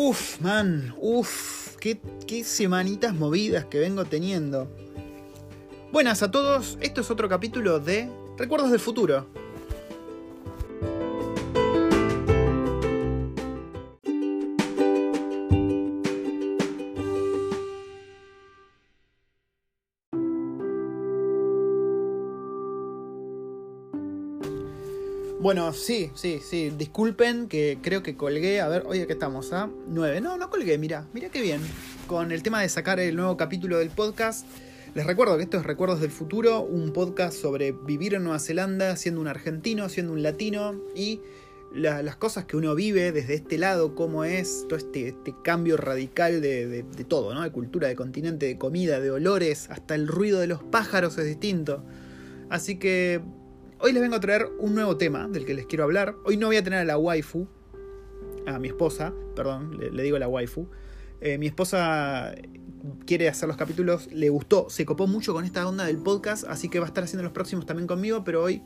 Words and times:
Uf, 0.00 0.40
man, 0.40 0.94
uf, 1.00 1.74
qué, 1.80 2.00
qué 2.24 2.44
semanitas 2.44 3.12
movidas 3.16 3.64
que 3.64 3.80
vengo 3.80 4.04
teniendo. 4.04 4.70
Buenas 5.90 6.22
a 6.22 6.30
todos, 6.30 6.78
esto 6.80 7.00
es 7.00 7.10
otro 7.10 7.28
capítulo 7.28 7.80
de 7.80 8.08
Recuerdos 8.36 8.70
del 8.70 8.78
Futuro. 8.78 9.26
Bueno, 25.48 25.72
sí, 25.72 26.10
sí, 26.14 26.40
sí. 26.44 26.70
Disculpen 26.76 27.48
que 27.48 27.78
creo 27.80 28.02
que 28.02 28.18
colgué. 28.18 28.60
A 28.60 28.68
ver, 28.68 28.82
oye, 28.86 29.06
¿qué 29.06 29.14
estamos? 29.14 29.50
¿A? 29.54 29.70
9. 29.86 30.20
No, 30.20 30.36
no 30.36 30.50
colgué, 30.50 30.76
mira, 30.76 31.06
mira 31.14 31.30
qué 31.30 31.40
bien. 31.40 31.62
Con 32.06 32.32
el 32.32 32.42
tema 32.42 32.60
de 32.60 32.68
sacar 32.68 33.00
el 33.00 33.16
nuevo 33.16 33.38
capítulo 33.38 33.78
del 33.78 33.88
podcast. 33.88 34.46
Les 34.94 35.06
recuerdo 35.06 35.38
que 35.38 35.44
esto 35.44 35.56
es 35.56 35.64
Recuerdos 35.64 36.02
del 36.02 36.10
Futuro, 36.10 36.60
un 36.60 36.92
podcast 36.92 37.34
sobre 37.34 37.72
vivir 37.72 38.12
en 38.12 38.24
Nueva 38.24 38.40
Zelanda, 38.40 38.94
siendo 38.96 39.22
un 39.22 39.26
argentino, 39.26 39.88
siendo 39.88 40.12
un 40.12 40.22
latino 40.22 40.82
y 40.94 41.22
las 41.72 42.16
cosas 42.16 42.44
que 42.44 42.58
uno 42.58 42.74
vive 42.74 43.10
desde 43.10 43.32
este 43.32 43.56
lado, 43.56 43.94
cómo 43.94 44.24
es 44.24 44.66
todo 44.68 44.78
este, 44.78 45.08
este 45.08 45.34
cambio 45.42 45.78
radical 45.78 46.42
de, 46.42 46.66
de, 46.66 46.82
de, 46.82 47.04
todo, 47.04 47.32
¿no? 47.32 47.42
De 47.42 47.50
cultura, 47.50 47.88
de 47.88 47.96
continente, 47.96 48.44
de 48.44 48.58
comida, 48.58 49.00
de 49.00 49.10
olores, 49.10 49.70
hasta 49.70 49.94
el 49.94 50.08
ruido 50.08 50.40
de 50.40 50.46
los 50.46 50.62
pájaros 50.62 51.16
es 51.16 51.24
distinto. 51.24 51.82
Así 52.50 52.78
que 52.78 53.22
Hoy 53.80 53.92
les 53.92 54.02
vengo 54.02 54.16
a 54.16 54.20
traer 54.20 54.48
un 54.58 54.74
nuevo 54.74 54.96
tema 54.96 55.28
del 55.28 55.44
que 55.44 55.54
les 55.54 55.64
quiero 55.64 55.84
hablar. 55.84 56.16
Hoy 56.24 56.36
no 56.36 56.48
voy 56.48 56.56
a 56.56 56.64
tener 56.64 56.80
a 56.80 56.84
la 56.84 56.98
waifu, 56.98 57.46
a 58.44 58.58
mi 58.58 58.66
esposa, 58.66 59.14
perdón, 59.36 59.78
le, 59.78 59.92
le 59.92 60.02
digo 60.02 60.18
la 60.18 60.26
waifu. 60.26 60.68
Eh, 61.20 61.38
mi 61.38 61.46
esposa 61.46 62.34
quiere 63.06 63.28
hacer 63.28 63.46
los 63.46 63.56
capítulos, 63.56 64.08
le 64.12 64.30
gustó, 64.30 64.68
se 64.68 64.84
copó 64.84 65.06
mucho 65.06 65.32
con 65.32 65.44
esta 65.44 65.66
onda 65.66 65.84
del 65.84 65.98
podcast, 65.98 66.44
así 66.48 66.68
que 66.68 66.80
va 66.80 66.86
a 66.86 66.88
estar 66.88 67.04
haciendo 67.04 67.22
los 67.22 67.30
próximos 67.30 67.66
también 67.66 67.86
conmigo, 67.86 68.24
pero 68.24 68.42
hoy 68.42 68.62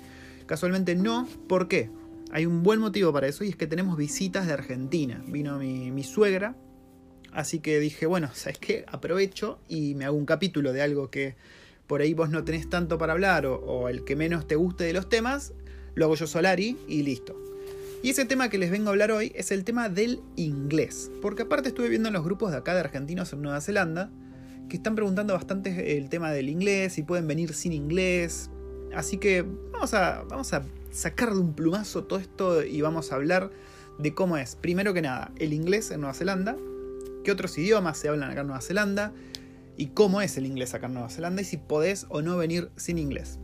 casualmente 0.46 0.94
no. 0.94 1.28
¿Por 1.46 1.68
qué? 1.68 1.90
Hay 2.30 2.46
un 2.46 2.62
buen 2.62 2.80
motivo 2.80 3.12
para 3.12 3.26
eso 3.26 3.44
y 3.44 3.50
es 3.50 3.56
que 3.56 3.66
tenemos 3.66 3.98
visitas 3.98 4.46
de 4.46 4.54
Argentina. 4.54 5.22
Vino 5.26 5.58
mi, 5.58 5.90
mi 5.90 6.04
suegra, 6.04 6.56
así 7.32 7.58
que 7.58 7.78
dije, 7.80 8.06
bueno, 8.06 8.30
¿sabes 8.32 8.58
qué? 8.58 8.86
Aprovecho 8.88 9.58
y 9.68 9.94
me 9.94 10.06
hago 10.06 10.16
un 10.16 10.24
capítulo 10.24 10.72
de 10.72 10.80
algo 10.80 11.10
que 11.10 11.36
por 11.92 12.00
ahí 12.00 12.14
vos 12.14 12.30
no 12.30 12.42
tenés 12.42 12.70
tanto 12.70 12.96
para 12.96 13.12
hablar 13.12 13.44
o, 13.44 13.90
el 13.90 14.02
que 14.02 14.16
menos 14.16 14.46
te 14.46 14.56
guste 14.56 14.84
de 14.84 14.94
los 14.94 15.10
temas, 15.10 15.52
lo 15.94 16.06
hago 16.06 16.14
yo 16.14 16.26
Solari 16.26 16.78
y 16.88 17.02
listo. 17.02 17.38
Y 18.02 18.08
ese 18.08 18.24
tema 18.24 18.48
que 18.48 18.56
les 18.56 18.70
vengo 18.70 18.88
a 18.88 18.92
hablar 18.92 19.10
hoy 19.10 19.30
es 19.34 19.50
el 19.50 19.62
tema 19.62 19.90
del 19.90 20.22
inglés. 20.36 21.10
Porque 21.20 21.42
aparte 21.42 21.68
estuve 21.68 21.90
viendo 21.90 22.08
en 22.08 22.14
los 22.14 22.24
grupos 22.24 22.50
de 22.50 22.56
acá 22.56 22.72
de 22.72 22.80
argentinos 22.80 23.34
en 23.34 23.42
Nueva 23.42 23.60
Zelanda 23.60 24.10
que 24.70 24.76
están 24.76 24.94
preguntando 24.94 25.34
bastante 25.34 25.98
el 25.98 26.08
tema 26.08 26.32
del 26.32 26.48
inglés, 26.48 26.94
si 26.94 27.02
pueden 27.02 27.26
venir 27.26 27.52
sin 27.52 27.74
inglés. 27.74 28.48
Así 28.94 29.18
que 29.18 29.44
vamos 29.70 29.92
a, 29.92 30.24
vamos 30.30 30.50
a 30.54 30.62
sacar 30.92 31.34
de 31.34 31.40
un 31.40 31.52
plumazo 31.52 32.04
todo 32.04 32.18
esto 32.20 32.64
y 32.64 32.80
vamos 32.80 33.12
a 33.12 33.16
hablar 33.16 33.50
de 33.98 34.14
cómo 34.14 34.38
es, 34.38 34.56
primero 34.56 34.94
que 34.94 35.02
nada, 35.02 35.30
el 35.36 35.52
inglés 35.52 35.90
en 35.90 36.00
Nueva 36.00 36.14
Zelanda, 36.14 36.56
qué 37.22 37.30
otros 37.32 37.58
idiomas 37.58 37.98
se 37.98 38.08
hablan 38.08 38.30
acá 38.30 38.40
en 38.40 38.46
Nueva 38.46 38.62
Zelanda, 38.62 39.12
y 39.76 39.88
cómo 39.88 40.20
es 40.20 40.36
el 40.36 40.46
inglés 40.46 40.74
acá 40.74 40.86
en 40.86 40.94
Nueva 40.94 41.08
Zelanda 41.08 41.42
y 41.42 41.44
si 41.44 41.56
podés 41.56 42.06
o 42.08 42.22
no 42.22 42.36
venir 42.36 42.70
sin 42.76 42.98
inglés. 42.98 43.38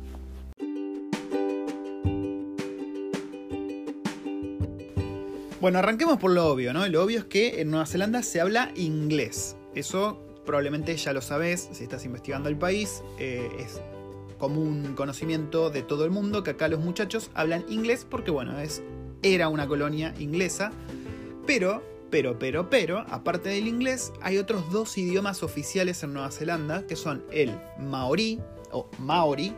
Bueno, 5.61 5.81
arranquemos 5.81 6.19
por 6.19 6.31
lo 6.31 6.47
obvio, 6.47 6.73
¿no? 6.73 6.87
Lo 6.87 7.03
obvio 7.03 7.19
es 7.19 7.25
que 7.25 7.61
en 7.61 7.71
Nueva 7.71 7.85
Zelanda 7.85 8.23
se 8.23 8.41
habla 8.41 8.71
inglés. 8.77 9.57
Eso 9.75 10.23
probablemente 10.47 10.97
ya 10.97 11.13
lo 11.13 11.21
sabes 11.21 11.69
si 11.73 11.83
estás 11.83 12.05
investigando 12.05 12.49
el 12.49 12.57
país. 12.57 13.03
Eh, 13.19 13.51
es 13.59 13.81
común 14.39 14.95
conocimiento 14.95 15.71
de 15.71 15.83
todo 15.83 16.05
el 16.05 16.13
mundo 16.13 16.45
que 16.45 16.51
acá 16.51 16.69
los 16.69 16.79
muchachos 16.79 17.33
hablan 17.35 17.65
inglés 17.69 18.07
porque, 18.09 18.31
bueno, 18.31 18.61
es, 18.61 18.83
era 19.23 19.49
una 19.49 19.67
colonia 19.67 20.15
inglesa. 20.21 20.71
Pero 21.45 21.83
pero, 22.11 22.39
pero, 22.39 22.71
pero, 22.71 23.01
aparte 23.11 23.51
del 23.51 23.67
inglés, 23.67 24.13
hay 24.23 24.39
otros 24.39 24.71
dos 24.71 24.97
idiomas 24.97 25.43
oficiales 25.43 26.03
en 26.03 26.15
Nueva 26.15 26.31
Zelanda, 26.31 26.87
que 26.87 26.97
son 26.97 27.25
el 27.31 27.53
maorí 27.79 28.41
o 28.73 28.89
maori 28.99 29.53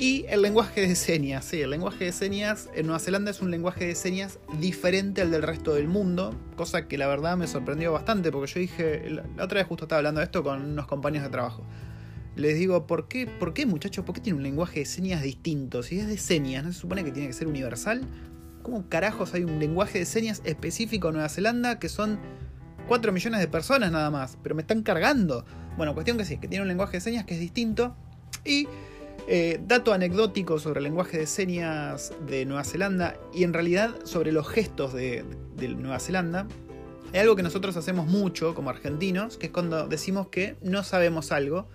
y 0.00 0.24
el 0.30 0.40
lenguaje 0.40 0.80
de 0.80 0.96
señas. 0.96 1.44
Sí, 1.44 1.60
el 1.60 1.70
lenguaje 1.70 2.06
de 2.06 2.12
señas 2.12 2.70
en 2.74 2.86
Nueva 2.86 3.00
Zelanda 3.00 3.30
es 3.30 3.42
un 3.42 3.50
lenguaje 3.50 3.86
de 3.86 3.94
señas 3.94 4.38
diferente 4.58 5.20
al 5.20 5.30
del 5.30 5.42
resto 5.42 5.74
del 5.74 5.88
mundo, 5.88 6.34
cosa 6.56 6.88
que 6.88 6.96
la 6.96 7.06
verdad 7.06 7.36
me 7.36 7.46
sorprendió 7.46 7.92
bastante, 7.92 8.32
porque 8.32 8.50
yo 8.50 8.60
dije, 8.60 9.10
la 9.10 9.44
otra 9.44 9.60
vez 9.60 9.66
justo 9.66 9.84
estaba 9.84 9.98
hablando 9.98 10.20
de 10.20 10.24
esto 10.24 10.42
con 10.42 10.62
unos 10.62 10.86
compañeros 10.86 11.28
de 11.28 11.32
trabajo. 11.32 11.66
Les 12.36 12.58
digo, 12.58 12.86
¿por 12.86 13.08
qué, 13.08 13.26
por 13.26 13.52
qué 13.52 13.66
muchachos? 13.66 14.04
¿Por 14.06 14.14
qué 14.14 14.22
tiene 14.22 14.38
un 14.38 14.42
lenguaje 14.42 14.80
de 14.80 14.86
señas 14.86 15.22
distinto? 15.22 15.82
Si 15.82 15.98
es 15.98 16.06
de 16.06 16.16
señas, 16.16 16.64
¿no 16.64 16.72
se 16.72 16.78
supone 16.80 17.04
que 17.04 17.12
tiene 17.12 17.28
que 17.28 17.34
ser 17.34 17.48
universal? 17.48 18.06
¿Cómo 18.62 18.88
carajos 18.88 19.34
hay 19.34 19.44
un 19.44 19.58
lenguaje 19.58 19.98
de 20.00 20.04
señas 20.04 20.42
específico 20.44 21.08
en 21.08 21.14
Nueva 21.14 21.28
Zelanda 21.28 21.78
que 21.78 21.88
son 21.88 22.18
4 22.88 23.12
millones 23.12 23.40
de 23.40 23.48
personas 23.48 23.90
nada 23.90 24.10
más? 24.10 24.36
Pero 24.42 24.54
me 24.54 24.62
están 24.62 24.82
cargando. 24.82 25.44
Bueno, 25.76 25.94
cuestión 25.94 26.18
que 26.18 26.24
sí, 26.24 26.38
que 26.38 26.48
tiene 26.48 26.62
un 26.62 26.68
lenguaje 26.68 26.98
de 26.98 27.00
señas 27.00 27.24
que 27.24 27.34
es 27.34 27.40
distinto. 27.40 27.96
Y 28.44 28.68
eh, 29.28 29.60
dato 29.66 29.92
anecdótico 29.92 30.58
sobre 30.58 30.78
el 30.78 30.84
lenguaje 30.84 31.18
de 31.18 31.26
señas 31.26 32.12
de 32.26 32.44
Nueva 32.44 32.64
Zelanda 32.64 33.16
y 33.32 33.44
en 33.44 33.52
realidad 33.52 33.94
sobre 34.04 34.32
los 34.32 34.48
gestos 34.48 34.92
de, 34.92 35.24
de 35.56 35.68
Nueva 35.68 35.98
Zelanda. 35.98 36.46
Hay 37.12 37.20
algo 37.20 37.36
que 37.36 37.42
nosotros 37.42 37.76
hacemos 37.76 38.06
mucho 38.06 38.54
como 38.54 38.70
argentinos, 38.70 39.36
que 39.36 39.46
es 39.46 39.52
cuando 39.52 39.88
decimos 39.88 40.28
que 40.28 40.56
no 40.62 40.84
sabemos 40.84 41.32
algo 41.32 41.68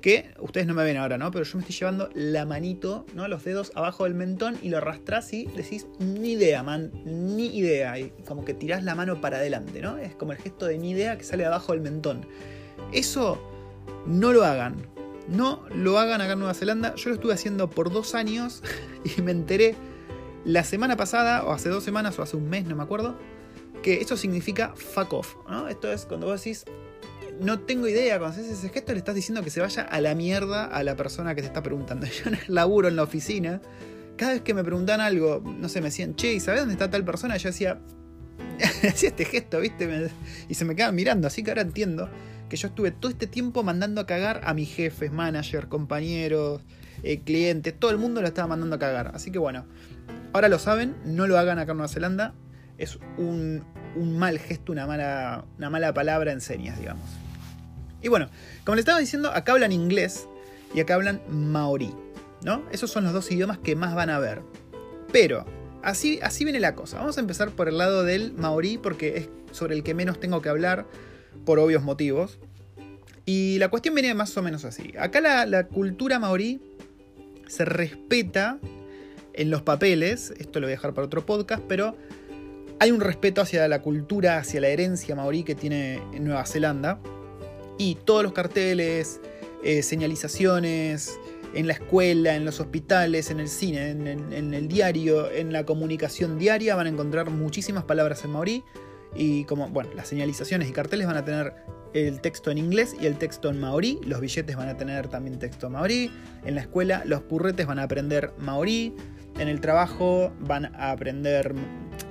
que 0.00 0.34
ustedes 0.38 0.66
no 0.66 0.74
me 0.74 0.84
ven 0.84 0.96
ahora, 0.96 1.18
¿no? 1.18 1.30
Pero 1.30 1.44
yo 1.44 1.56
me 1.56 1.62
estoy 1.62 1.76
llevando 1.76 2.08
la 2.14 2.46
manito, 2.46 3.06
¿no? 3.14 3.28
Los 3.28 3.44
dedos 3.44 3.72
abajo 3.74 4.04
del 4.04 4.14
mentón 4.14 4.58
y 4.62 4.70
lo 4.70 4.78
arrastrás 4.78 5.32
y 5.32 5.46
decís, 5.56 5.86
ni 5.98 6.32
idea, 6.32 6.62
man, 6.62 6.90
ni 7.04 7.56
idea. 7.56 7.98
Y 7.98 8.10
como 8.26 8.44
que 8.44 8.54
tirás 8.54 8.84
la 8.84 8.94
mano 8.94 9.20
para 9.20 9.38
adelante, 9.38 9.80
¿no? 9.80 9.98
Es 9.98 10.14
como 10.14 10.32
el 10.32 10.38
gesto 10.38 10.66
de 10.66 10.78
ni 10.78 10.90
idea 10.90 11.18
que 11.18 11.24
sale 11.24 11.44
abajo 11.44 11.72
del 11.72 11.80
mentón. 11.80 12.26
Eso 12.92 13.40
no 14.06 14.32
lo 14.32 14.44
hagan. 14.44 14.86
No 15.28 15.64
lo 15.74 15.98
hagan 15.98 16.20
acá 16.20 16.32
en 16.32 16.38
Nueva 16.40 16.54
Zelanda. 16.54 16.94
Yo 16.96 17.10
lo 17.10 17.14
estuve 17.14 17.34
haciendo 17.34 17.70
por 17.70 17.92
dos 17.92 18.14
años 18.14 18.62
y 19.16 19.22
me 19.22 19.32
enteré 19.32 19.76
la 20.44 20.64
semana 20.64 20.96
pasada, 20.96 21.44
o 21.44 21.52
hace 21.52 21.68
dos 21.68 21.84
semanas, 21.84 22.18
o 22.18 22.22
hace 22.22 22.36
un 22.36 22.48
mes, 22.48 22.64
no 22.64 22.74
me 22.74 22.82
acuerdo, 22.82 23.16
que 23.82 24.00
eso 24.00 24.16
significa 24.16 24.72
fuck 24.74 25.12
off, 25.12 25.34
¿no? 25.48 25.68
Esto 25.68 25.92
es 25.92 26.06
cuando 26.06 26.26
vos 26.26 26.42
decís, 26.42 26.64
no 27.40 27.60
tengo 27.60 27.88
idea, 27.88 28.18
cuando 28.18 28.38
haces 28.38 28.50
ese 28.50 28.68
gesto 28.68 28.92
le 28.92 28.98
estás 28.98 29.14
diciendo 29.14 29.42
que 29.42 29.50
se 29.50 29.60
vaya 29.60 29.82
a 29.82 30.00
la 30.00 30.14
mierda 30.14 30.66
a 30.66 30.82
la 30.84 30.96
persona 30.96 31.34
que 31.34 31.40
te 31.40 31.46
está 31.46 31.62
preguntando. 31.62 32.06
Yo 32.24 32.28
en 32.30 32.34
el 32.34 32.54
laburo 32.54 32.88
en 32.88 32.96
la 32.96 33.02
oficina, 33.02 33.60
cada 34.16 34.32
vez 34.32 34.42
que 34.42 34.54
me 34.54 34.62
preguntan 34.62 35.00
algo, 35.00 35.42
no 35.44 35.68
sé, 35.68 35.80
me 35.80 35.86
decían, 35.86 36.14
che, 36.14 36.34
¿y 36.34 36.40
sabes 36.40 36.60
dónde 36.60 36.74
está 36.74 36.90
tal 36.90 37.04
persona? 37.04 37.36
Yo 37.36 37.48
hacía, 37.48 37.80
hacía 38.88 39.08
este 39.08 39.24
gesto, 39.24 39.60
¿viste? 39.60 40.10
y 40.48 40.54
se 40.54 40.64
me 40.64 40.74
quedaban 40.74 40.94
mirando, 40.94 41.26
así 41.26 41.42
que 41.42 41.50
ahora 41.50 41.62
entiendo 41.62 42.10
que 42.48 42.56
yo 42.56 42.68
estuve 42.68 42.90
todo 42.90 43.10
este 43.10 43.26
tiempo 43.26 43.62
mandando 43.62 44.00
a 44.00 44.06
cagar 44.06 44.42
a 44.44 44.52
mis 44.54 44.74
jefes, 44.74 45.12
managers, 45.12 45.66
compañeros, 45.68 46.62
eh, 47.02 47.20
clientes, 47.20 47.78
todo 47.78 47.90
el 47.92 47.98
mundo 47.98 48.20
lo 48.20 48.26
estaba 48.26 48.48
mandando 48.48 48.76
a 48.76 48.78
cagar. 48.78 49.12
Así 49.14 49.30
que 49.30 49.38
bueno, 49.38 49.66
ahora 50.32 50.48
lo 50.48 50.58
saben, 50.58 50.96
no 51.04 51.26
lo 51.28 51.38
hagan 51.38 51.58
acá 51.58 51.70
en 51.72 51.78
Nueva 51.78 51.88
Zelanda. 51.88 52.34
Es 52.76 52.98
un, 53.18 53.64
un 53.94 54.18
mal 54.18 54.38
gesto, 54.38 54.72
una 54.72 54.86
mala, 54.86 55.44
una 55.58 55.70
mala 55.70 55.94
palabra 55.94 56.32
en 56.32 56.40
señas, 56.40 56.78
digamos. 56.78 57.08
Y 58.02 58.08
bueno, 58.08 58.28
como 58.64 58.76
les 58.76 58.82
estaba 58.82 58.98
diciendo, 58.98 59.30
acá 59.30 59.52
hablan 59.52 59.72
inglés 59.72 60.26
y 60.74 60.80
acá 60.80 60.94
hablan 60.94 61.20
maorí, 61.28 61.94
¿no? 62.42 62.62
Esos 62.72 62.90
son 62.90 63.04
los 63.04 63.12
dos 63.12 63.30
idiomas 63.30 63.58
que 63.58 63.76
más 63.76 63.94
van 63.94 64.10
a 64.10 64.18
ver. 64.18 64.42
Pero, 65.12 65.44
así, 65.82 66.18
así 66.22 66.44
viene 66.44 66.60
la 66.60 66.74
cosa. 66.74 66.98
Vamos 66.98 67.18
a 67.18 67.20
empezar 67.20 67.50
por 67.50 67.68
el 67.68 67.78
lado 67.78 68.04
del 68.04 68.32
maorí 68.32 68.78
porque 68.78 69.16
es 69.16 69.28
sobre 69.52 69.74
el 69.74 69.82
que 69.82 69.94
menos 69.94 70.20
tengo 70.20 70.40
que 70.40 70.48
hablar 70.48 70.86
por 71.44 71.58
obvios 71.58 71.82
motivos. 71.82 72.38
Y 73.26 73.58
la 73.58 73.68
cuestión 73.68 73.94
viene 73.94 74.14
más 74.14 74.36
o 74.36 74.42
menos 74.42 74.64
así. 74.64 74.94
Acá 74.98 75.20
la, 75.20 75.46
la 75.46 75.66
cultura 75.66 76.18
maorí 76.18 76.60
se 77.46 77.64
respeta 77.64 78.58
en 79.32 79.50
los 79.50 79.62
papeles, 79.62 80.32
esto 80.38 80.60
lo 80.60 80.66
voy 80.66 80.72
a 80.72 80.76
dejar 80.76 80.94
para 80.94 81.06
otro 81.06 81.24
podcast, 81.24 81.62
pero 81.68 81.96
hay 82.78 82.90
un 82.90 83.00
respeto 83.00 83.40
hacia 83.40 83.66
la 83.68 83.82
cultura, 83.82 84.38
hacia 84.38 84.60
la 84.60 84.68
herencia 84.68 85.14
maorí 85.14 85.44
que 85.44 85.54
tiene 85.54 86.00
Nueva 86.18 86.44
Zelanda 86.46 86.98
y 87.80 87.94
todos 87.94 88.22
los 88.22 88.34
carteles, 88.34 89.22
eh, 89.64 89.82
señalizaciones, 89.82 91.18
en 91.54 91.66
la 91.66 91.72
escuela, 91.72 92.36
en 92.36 92.44
los 92.44 92.60
hospitales, 92.60 93.30
en 93.30 93.40
el 93.40 93.48
cine, 93.48 93.88
en, 93.88 94.52
el 94.52 94.68
diario, 94.68 95.30
en 95.30 95.50
la 95.50 95.64
comunicación 95.64 96.38
diaria 96.38 96.76
van 96.76 96.88
a 96.88 96.90
encontrar 96.90 97.30
muchísimas 97.30 97.84
palabras 97.84 98.22
en 98.22 98.32
maorí 98.32 98.64
y 99.16 99.44
como, 99.44 99.70
bueno, 99.70 99.88
las 99.96 100.08
señalizaciones 100.08 100.68
y 100.68 100.72
carteles 100.72 101.06
van 101.06 101.16
a 101.16 101.24
tener 101.24 101.54
el 101.94 102.20
texto 102.20 102.50
en 102.50 102.58
inglés 102.58 102.94
y 103.00 103.06
el 103.06 103.16
texto 103.16 103.48
en 103.48 103.58
maorí, 103.58 103.98
los 104.06 104.20
billetes 104.20 104.56
van 104.56 104.68
a 104.68 104.76
tener 104.76 105.08
también 105.08 105.38
texto 105.38 105.70
maorí, 105.70 106.12
en 106.44 106.56
la 106.56 106.60
escuela 106.60 107.02
los 107.06 107.22
purretes 107.22 107.66
van 107.66 107.78
a 107.78 107.84
aprender 107.84 108.34
maorí, 108.36 108.94
en 109.38 109.48
el 109.48 109.62
trabajo 109.62 110.34
van 110.38 110.66
a 110.66 110.90
aprender 110.90 111.54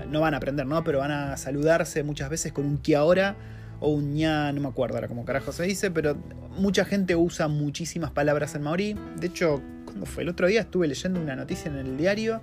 no 0.09 0.19
van 0.19 0.33
a 0.33 0.37
aprender, 0.37 0.65
¿no? 0.65 0.83
Pero 0.83 0.97
van 0.97 1.11
a 1.11 1.37
saludarse 1.37 2.01
muchas 2.01 2.31
veces 2.31 2.51
con 2.51 2.65
un 2.65 2.79
que 2.79 2.95
ahora 2.95 3.35
o 3.79 3.89
un 3.89 4.13
ña, 4.13 4.51
no 4.51 4.61
me 4.61 4.67
acuerdo 4.67 4.95
ahora 4.95 5.07
cómo 5.07 5.25
carajo 5.25 5.51
se 5.51 5.63
dice, 5.63 5.91
pero 5.91 6.17
mucha 6.57 6.85
gente 6.85 7.15
usa 7.15 7.47
muchísimas 7.47 8.11
palabras 8.11 8.55
en 8.55 8.63
maorí. 8.63 8.95
De 9.19 9.27
hecho, 9.27 9.61
cuando 9.85 10.05
fue 10.05 10.23
el 10.23 10.29
otro 10.29 10.47
día 10.47 10.61
estuve 10.61 10.87
leyendo 10.87 11.19
una 11.19 11.35
noticia 11.35 11.69
en 11.71 11.77
el 11.77 11.97
diario 11.97 12.41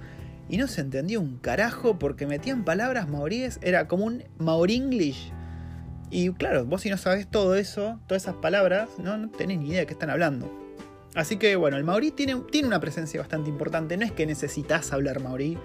y 0.49 0.57
no 0.57 0.67
se 0.69 0.81
entendía 0.81 1.19
un 1.19 1.39
carajo 1.39 1.99
porque 1.99 2.27
metían 2.27 2.65
palabras 2.65 3.09
maoríes, 3.09 3.59
era 3.63 3.89
como 3.89 4.05
un 4.05 4.25
maorí 4.39 4.77
English. 4.77 5.33
Y 6.11 6.31
claro, 6.31 6.65
vos 6.65 6.83
si 6.83 6.91
no 6.91 6.97
sabes 6.97 7.27
todo 7.27 7.57
eso, 7.57 7.99
todas 8.07 8.23
esas 8.23 8.37
palabras, 8.37 8.89
no, 8.99 9.19
no 9.19 9.29
tenés 9.31 9.59
ni 9.59 9.69
idea 9.71 9.81
de 9.81 9.87
qué 9.87 9.93
están 9.93 10.11
hablando. 10.11 10.51
Así 11.15 11.37
que 11.37 11.57
bueno, 11.57 11.77
el 11.77 11.85
maorí 11.85 12.11
tiene, 12.11 12.37
tiene 12.51 12.69
una 12.69 12.79
presencia 12.79 13.21
bastante 13.21 13.49
importante. 13.49 13.97
No 13.97 14.05
es 14.05 14.13
que 14.13 14.27
necesitas 14.27 14.93
hablar 14.93 15.21
maorí 15.21 15.59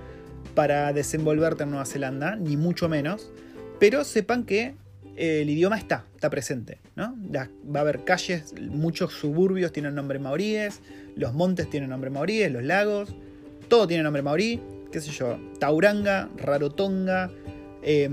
para 0.56 0.94
desenvolverte 0.94 1.64
en 1.64 1.72
Nueva 1.72 1.86
Zelanda, 1.86 2.36
ni 2.36 2.58
mucho 2.58 2.90
menos. 2.90 3.32
Pero 3.80 4.04
sepan 4.04 4.46
que 4.46 4.76
el 5.16 5.50
idioma 5.50 5.78
está, 5.78 6.06
está 6.16 6.30
presente. 6.30 6.80
¿no? 6.96 7.16
Va 7.34 7.80
a 7.80 7.82
haber 7.82 8.04
calles, 8.04 8.54
muchos 8.60 9.14
suburbios 9.14 9.72
tienen 9.72 9.96
nombre 9.96 10.20
maoríes, 10.20 10.82
los 11.16 11.34
montes 11.34 11.70
tienen 11.70 11.90
nombre 11.90 12.10
maoríes, 12.10 12.52
los 12.52 12.64
lagos, 12.64 13.16
todo 13.68 13.88
tiene 13.88 14.04
nombre 14.04 14.22
maorí, 14.22 14.60
qué 14.92 15.02
sé 15.02 15.12
yo, 15.12 15.40
Tauranga, 15.60 16.30
Rarotonga, 16.38 17.32
eh, 17.82 18.10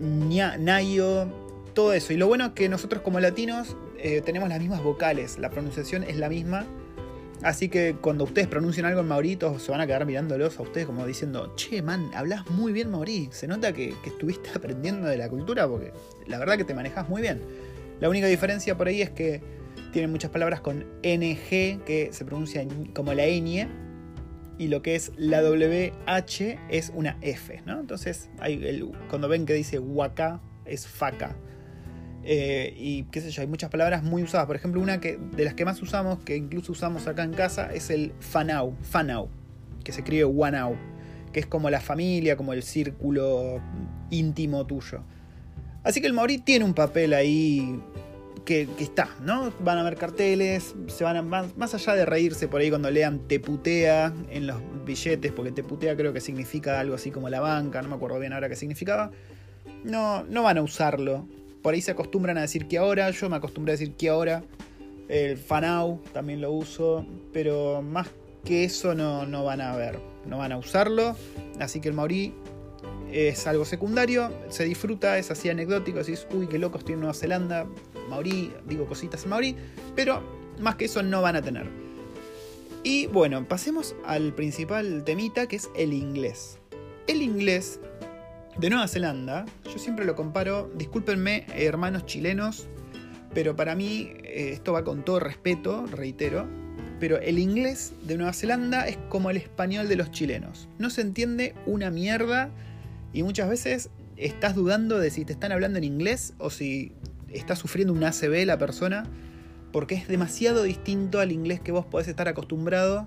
Nayo, 0.00 1.28
todo 1.74 1.92
eso. 1.92 2.12
Y 2.12 2.16
lo 2.16 2.26
bueno 2.26 2.46
es 2.46 2.52
que 2.52 2.68
nosotros 2.68 3.02
como 3.02 3.20
latinos 3.20 3.76
eh, 3.98 4.22
tenemos 4.24 4.48
las 4.48 4.60
mismas 4.60 4.82
vocales, 4.82 5.38
la 5.38 5.50
pronunciación 5.50 6.04
es 6.04 6.16
la 6.16 6.28
misma. 6.28 6.66
Así 7.44 7.68
que 7.68 7.94
cuando 8.00 8.24
ustedes 8.24 8.48
pronuncian 8.48 8.86
algo 8.86 9.02
en 9.02 9.08
maorí, 9.08 9.36
todos 9.36 9.62
se 9.62 9.70
van 9.70 9.82
a 9.82 9.86
quedar 9.86 10.06
mirándolos 10.06 10.58
a 10.58 10.62
ustedes 10.62 10.86
como 10.86 11.06
diciendo, 11.06 11.52
che, 11.56 11.82
man, 11.82 12.10
hablas 12.14 12.50
muy 12.50 12.72
bien 12.72 12.90
maorí. 12.90 13.28
Se 13.32 13.46
nota 13.46 13.74
que, 13.74 13.94
que 14.02 14.08
estuviste 14.08 14.48
aprendiendo 14.54 15.06
de 15.06 15.18
la 15.18 15.28
cultura 15.28 15.68
porque 15.68 15.92
la 16.26 16.38
verdad 16.38 16.56
que 16.56 16.64
te 16.64 16.74
manejas 16.74 17.06
muy 17.08 17.20
bien. 17.20 17.42
La 18.00 18.08
única 18.08 18.26
diferencia 18.26 18.76
por 18.76 18.88
ahí 18.88 19.02
es 19.02 19.10
que 19.10 19.42
tienen 19.92 20.10
muchas 20.10 20.30
palabras 20.30 20.60
con 20.60 20.80
NG 21.02 21.84
que 21.84 22.08
se 22.12 22.24
pronuncia 22.24 22.66
como 22.94 23.12
la 23.12 23.26
ñ 23.26 23.68
y 24.58 24.68
lo 24.68 24.82
que 24.82 24.94
es 24.94 25.12
la 25.16 25.42
WH 25.42 26.58
es 26.68 26.92
una 26.94 27.18
F, 27.20 27.62
¿no? 27.66 27.80
Entonces, 27.80 28.30
cuando 29.10 29.28
ven 29.28 29.46
que 29.46 29.52
dice 29.52 29.78
waka 29.78 30.40
es 30.64 30.86
faca. 30.86 31.36
Eh, 32.26 32.74
y 32.78 33.02
qué 33.04 33.20
sé 33.20 33.30
yo, 33.30 33.42
hay 33.42 33.48
muchas 33.48 33.70
palabras 33.70 34.02
muy 34.02 34.22
usadas. 34.22 34.46
Por 34.46 34.56
ejemplo, 34.56 34.80
una 34.80 35.00
que, 35.00 35.18
de 35.36 35.44
las 35.44 35.54
que 35.54 35.64
más 35.64 35.80
usamos, 35.82 36.20
que 36.20 36.36
incluso 36.36 36.72
usamos 36.72 37.06
acá 37.06 37.22
en 37.22 37.32
casa, 37.32 37.72
es 37.72 37.90
el 37.90 38.12
fanau, 38.20 38.74
fanau, 38.82 39.28
que 39.84 39.92
se 39.92 40.00
escribe 40.00 40.24
wanau, 40.24 40.76
que 41.32 41.40
es 41.40 41.46
como 41.46 41.68
la 41.68 41.80
familia, 41.80 42.36
como 42.36 42.52
el 42.54 42.62
círculo 42.62 43.60
íntimo 44.10 44.66
tuyo. 44.66 45.02
Así 45.82 46.00
que 46.00 46.06
el 46.06 46.14
maorí 46.14 46.38
tiene 46.38 46.64
un 46.64 46.72
papel 46.72 47.12
ahí 47.12 47.78
que, 48.46 48.68
está, 48.78 49.08
¿no? 49.20 49.52
Van 49.60 49.76
a 49.76 49.82
ver 49.82 49.96
carteles, 49.96 50.74
se 50.86 51.04
van 51.04 51.16
a, 51.16 51.22
más, 51.22 51.74
allá 51.74 51.94
de 51.94 52.06
reírse 52.06 52.48
por 52.48 52.62
ahí 52.62 52.70
cuando 52.70 52.90
lean 52.90 53.20
te 53.28 53.38
putea 53.38 54.14
en 54.30 54.46
los 54.46 54.56
billetes, 54.86 55.30
porque 55.32 55.52
te 55.52 55.62
putea 55.62 55.94
creo 55.94 56.14
que 56.14 56.20
significa 56.20 56.80
algo 56.80 56.94
así 56.94 57.10
como 57.10 57.28
la 57.28 57.40
banca, 57.40 57.82
no 57.82 57.88
me 57.88 57.96
acuerdo 57.96 58.18
bien 58.18 58.32
ahora 58.32 58.48
qué 58.48 58.56
significaba. 58.56 59.10
No, 59.82 60.24
no 60.24 60.42
van 60.42 60.56
a 60.56 60.62
usarlo 60.62 61.26
por 61.64 61.72
ahí 61.72 61.80
se 61.80 61.92
acostumbran 61.92 62.36
a 62.36 62.42
decir 62.42 62.68
que 62.68 62.76
ahora, 62.76 63.10
yo 63.10 63.30
me 63.30 63.36
acostumbré 63.36 63.72
a 63.72 63.76
decir 63.76 63.94
que 63.94 64.10
ahora. 64.10 64.44
El 65.08 65.38
fanau 65.38 65.98
también 66.12 66.42
lo 66.42 66.52
uso, 66.52 67.06
pero 67.32 67.80
más 67.80 68.08
que 68.44 68.64
eso 68.64 68.94
no, 68.94 69.24
no 69.24 69.44
van 69.44 69.62
a 69.62 69.74
ver, 69.74 69.98
no 70.26 70.36
van 70.36 70.52
a 70.52 70.58
usarlo. 70.58 71.16
Así 71.58 71.80
que 71.80 71.88
el 71.88 71.94
maorí 71.94 72.34
es 73.10 73.46
algo 73.46 73.64
secundario, 73.64 74.30
se 74.50 74.64
disfruta, 74.64 75.16
es 75.16 75.30
así 75.30 75.48
anecdótico, 75.48 76.00
decís, 76.00 76.26
uy, 76.34 76.48
qué 76.48 76.58
locos 76.58 76.84
tiene 76.84 77.00
Nueva 77.00 77.14
Zelanda, 77.14 77.66
maorí, 78.10 78.52
digo 78.68 78.84
cositas 78.84 79.24
en 79.24 79.30
maorí, 79.30 79.56
pero 79.96 80.22
más 80.60 80.74
que 80.74 80.84
eso 80.84 81.02
no 81.02 81.22
van 81.22 81.36
a 81.36 81.40
tener. 81.40 81.66
Y 82.82 83.06
bueno, 83.06 83.48
pasemos 83.48 83.96
al 84.04 84.34
principal 84.34 85.02
temita 85.04 85.46
que 85.46 85.56
es 85.56 85.70
el 85.74 85.94
inglés. 85.94 86.58
El 87.06 87.22
inglés 87.22 87.80
de 88.58 88.70
Nueva 88.70 88.86
Zelanda, 88.86 89.44
yo 89.64 89.78
siempre 89.78 90.04
lo 90.04 90.14
comparo, 90.14 90.70
discúlpenme 90.76 91.44
hermanos 91.54 92.06
chilenos, 92.06 92.68
pero 93.32 93.56
para 93.56 93.74
mí 93.74 94.12
eh, 94.22 94.50
esto 94.52 94.72
va 94.72 94.84
con 94.84 95.04
todo 95.04 95.18
respeto, 95.18 95.86
reitero, 95.86 96.46
pero 97.00 97.18
el 97.18 97.38
inglés 97.38 97.92
de 98.02 98.16
Nueva 98.16 98.32
Zelanda 98.32 98.86
es 98.86 98.96
como 99.08 99.30
el 99.30 99.36
español 99.36 99.88
de 99.88 99.96
los 99.96 100.12
chilenos. 100.12 100.68
No 100.78 100.90
se 100.90 101.00
entiende 101.00 101.54
una 101.66 101.90
mierda 101.90 102.50
y 103.12 103.24
muchas 103.24 103.48
veces 103.48 103.90
estás 104.16 104.54
dudando 104.54 104.98
de 104.98 105.10
si 105.10 105.24
te 105.24 105.32
están 105.32 105.50
hablando 105.50 105.78
en 105.78 105.84
inglés 105.84 106.34
o 106.38 106.50
si 106.50 106.92
está 107.30 107.56
sufriendo 107.56 107.92
un 107.92 108.04
ACB 108.04 108.46
la 108.46 108.58
persona, 108.58 109.04
porque 109.72 109.96
es 109.96 110.06
demasiado 110.06 110.62
distinto 110.62 111.18
al 111.18 111.32
inglés 111.32 111.60
que 111.60 111.72
vos 111.72 111.84
podés 111.84 112.06
estar 112.06 112.28
acostumbrado 112.28 113.06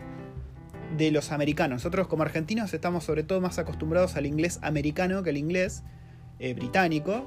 de 0.96 1.12
los 1.12 1.32
americanos. 1.32 1.78
Nosotros 1.78 2.08
como 2.08 2.24
argentinos 2.24 2.74
estamos 2.74 3.04
sobre 3.04 3.24
todo 3.24 3.42
más 3.42 3.60
acostumbrados 3.60 4.16
al 4.16 4.26
inglés 4.26 4.60
americano 4.62 5.24
que 5.24 5.32
al 5.32 5.38
inglés 5.38 5.84
eh, 6.40 6.54
británico. 6.54 7.26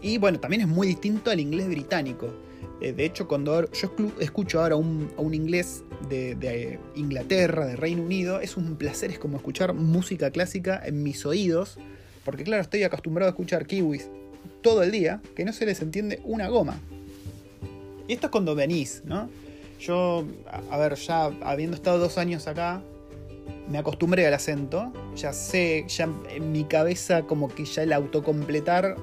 Y 0.00 0.18
bueno, 0.18 0.38
también 0.38 0.62
es 0.62 0.68
muy 0.68 0.86
distinto 0.86 1.30
al 1.30 1.40
inglés 1.40 1.68
británico. 1.68 2.32
Eh, 2.80 2.92
de 2.92 3.04
hecho, 3.04 3.26
cuando 3.26 3.70
yo 3.72 3.92
escucho 4.20 4.60
ahora 4.60 4.76
un, 4.76 5.10
a 5.16 5.20
un 5.20 5.34
inglés 5.34 5.82
de, 6.08 6.78
Inglaterra, 6.94 7.66
de 7.66 7.76
Reino 7.76 8.02
Unido, 8.02 8.40
es 8.40 8.56
un 8.56 8.76
placer, 8.76 9.10
es 9.10 9.18
como 9.18 9.36
escuchar 9.36 9.74
música 9.74 10.30
clásica 10.30 10.80
en 10.84 11.02
mis 11.02 11.26
oídos. 11.26 11.78
Porque 12.24 12.44
claro, 12.44 12.62
estoy 12.62 12.84
acostumbrado 12.84 13.28
a 13.28 13.32
escuchar 13.32 13.66
kiwis 13.66 14.08
todo 14.62 14.82
el 14.82 14.92
día, 14.92 15.20
que 15.34 15.44
no 15.44 15.52
se 15.52 15.66
les 15.66 15.82
entiende 15.82 16.20
una 16.24 16.48
goma. 16.48 16.78
Y 18.06 18.12
esto 18.12 18.26
es 18.26 18.30
cuando 18.30 18.54
venís, 18.54 19.02
¿no? 19.04 19.28
Yo, 19.78 20.24
a 20.70 20.76
ver, 20.76 20.94
ya 20.96 21.26
habiendo 21.42 21.76
estado 21.76 21.98
dos 21.98 22.18
años 22.18 22.46
acá, 22.48 22.82
me 23.68 23.78
acostumbré 23.78 24.26
al 24.26 24.34
acento. 24.34 24.92
Ya 25.16 25.32
sé, 25.32 25.84
ya 25.88 26.08
en 26.30 26.52
mi 26.52 26.64
cabeza 26.64 27.22
como 27.22 27.48
que 27.48 27.64
ya 27.64 27.82
el 27.82 27.92
autocompletar 27.92 28.96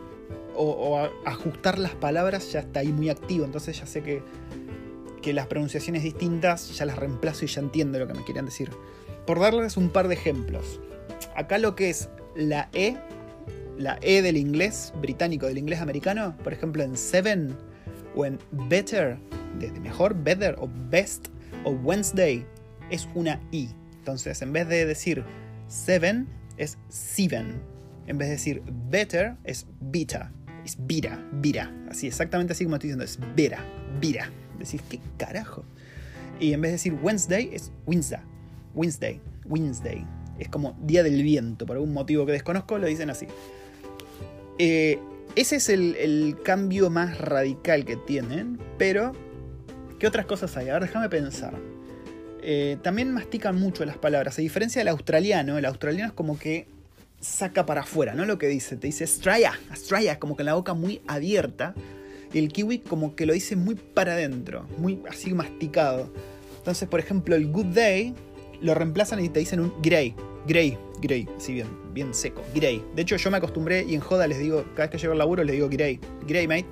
o, 0.55 1.09
ajustar 1.25 1.79
las 1.79 1.93
palabras 1.95 2.51
ya 2.51 2.59
está 2.59 2.81
ahí 2.81 2.91
muy 2.91 3.09
activo. 3.09 3.45
Entonces 3.45 3.79
ya 3.79 3.85
sé 3.85 4.01
que, 4.01 4.21
que 5.21 5.33
las 5.33 5.47
pronunciaciones 5.47 6.03
distintas 6.03 6.75
ya 6.75 6.85
las 6.85 6.97
reemplazo 6.97 7.45
y 7.45 7.47
ya 7.47 7.61
entiendo 7.61 7.99
lo 7.99 8.07
que 8.07 8.13
me 8.13 8.25
querían 8.25 8.45
decir. 8.45 8.69
Por 9.25 9.39
darles 9.39 9.77
un 9.77 9.89
par 9.89 10.07
de 10.07 10.15
ejemplos. 10.15 10.79
Acá 11.35 11.57
lo 11.57 11.75
que 11.75 11.89
es 11.89 12.09
la 12.35 12.69
E, 12.73 12.97
la 13.77 13.97
E 14.01 14.21
del 14.21 14.37
inglés 14.37 14.93
británico, 15.01 15.47
del 15.47 15.57
inglés 15.57 15.81
americano, 15.81 16.35
por 16.43 16.53
ejemplo 16.53 16.83
en 16.83 16.95
seven 16.97 17.55
o 18.15 18.25
en 18.25 18.39
better, 18.51 19.17
de 19.59 19.79
mejor, 19.79 20.15
better 20.15 20.55
o 20.59 20.69
best 20.89 21.27
o 21.63 21.71
Wednesday, 21.71 22.45
es 22.89 23.07
una 23.15 23.39
I. 23.51 23.69
Entonces, 23.97 24.41
en 24.41 24.53
vez 24.53 24.67
de 24.67 24.85
decir 24.85 25.23
seven, 25.67 26.27
es 26.57 26.77
seven. 26.89 27.61
En 28.07 28.17
vez 28.17 28.27
de 28.27 28.33
decir 28.33 28.61
better, 28.89 29.35
es 29.43 29.65
beta. 29.79 30.31
Es 30.63 30.77
vira, 30.79 31.23
vira. 31.33 31.73
Así, 31.89 32.07
exactamente 32.07 32.53
así 32.53 32.63
como 32.63 32.75
estoy 32.75 32.89
diciendo, 32.89 33.03
es 33.03 33.19
vira, 33.35 33.63
vira. 33.99 34.29
Decir, 34.59 34.81
¿qué 34.89 34.99
carajo? 35.17 35.63
Y 36.39 36.53
en 36.53 36.61
vez 36.61 36.69
de 36.69 36.73
decir 36.73 36.97
Wednesday, 37.01 37.49
es 37.53 37.71
Wednesday. 37.85 38.21
Wednesday, 38.73 39.21
Wednesday. 39.45 40.05
Es 40.39 40.49
como 40.49 40.77
día 40.81 41.03
del 41.03 41.21
viento, 41.23 41.65
por 41.65 41.77
algún 41.77 41.93
motivo 41.93 42.25
que 42.25 42.33
desconozco, 42.33 42.77
lo 42.77 42.87
dicen 42.87 43.09
así. 43.09 43.27
Eh, 44.57 44.99
ese 45.35 45.57
es 45.57 45.69
el, 45.69 46.37
cambio 46.43 46.89
más 46.89 47.17
radical 47.17 47.85
que 47.85 47.95
tienen, 47.95 48.59
pero 48.77 49.13
¿qué 49.99 50.07
otras 50.07 50.25
cosas 50.25 50.55
hay? 50.57 50.69
A 50.69 50.73
ver, 50.73 50.83
déjame 50.83 51.09
pensar. 51.09 51.53
Eh, 52.41 52.77
también 52.83 53.11
mastican 53.11 53.55
mucho 53.55 53.85
las 53.85 53.97
palabras, 53.97 54.37
a 54.37 54.41
diferencia 54.41 54.79
del 54.79 54.89
australiano, 54.89 55.57
el 55.57 55.65
australiano 55.65 56.09
es 56.09 56.13
como 56.13 56.37
que 56.37 56.67
saca 57.19 57.65
para 57.65 57.81
afuera, 57.81 58.13
¿no? 58.13 58.25
Lo 58.25 58.37
que 58.37 58.47
dice, 58.47 58.77
te 58.77 58.87
dice 58.87 59.05
Australia, 59.05 59.53
Australia, 59.71 60.19
como 60.19 60.37
que 60.37 60.43
la 60.43 60.53
boca 60.53 60.73
muy 60.73 61.01
abierta, 61.07 61.73
y 62.33 62.39
el 62.39 62.49
kiwi 62.49 62.79
como 62.79 63.15
que 63.15 63.25
lo 63.25 63.33
dice 63.33 63.55
muy 63.55 63.75
para 63.75 64.13
adentro, 64.13 64.67
muy 64.77 65.01
así 65.09 65.33
masticado. 65.33 66.11
Entonces, 66.57 66.87
por 66.87 66.99
ejemplo, 66.99 67.35
el 67.35 67.51
good 67.51 67.67
day 67.67 68.13
lo 68.61 68.73
reemplazan 68.73 69.23
y 69.23 69.29
te 69.29 69.39
dicen 69.39 69.59
un 69.59 69.73
grey, 69.81 70.13
grey, 70.47 70.77
grey, 71.01 71.27
así 71.37 71.53
bien, 71.53 71.67
bien 71.93 72.13
seco, 72.13 72.43
grey. 72.53 72.83
De 72.95 73.01
hecho, 73.01 73.15
yo 73.15 73.31
me 73.31 73.37
acostumbré 73.37 73.83
y 73.83 73.95
en 73.95 74.01
joda 74.01 74.27
les 74.27 74.39
digo, 74.39 74.65
cada 74.75 74.83
vez 74.83 74.89
que 74.91 74.97
llego 74.97 75.13
al 75.13 75.19
laburo 75.19 75.43
les 75.43 75.55
digo 75.55 75.69
grey, 75.69 75.99
grey, 76.27 76.47
mate. 76.47 76.65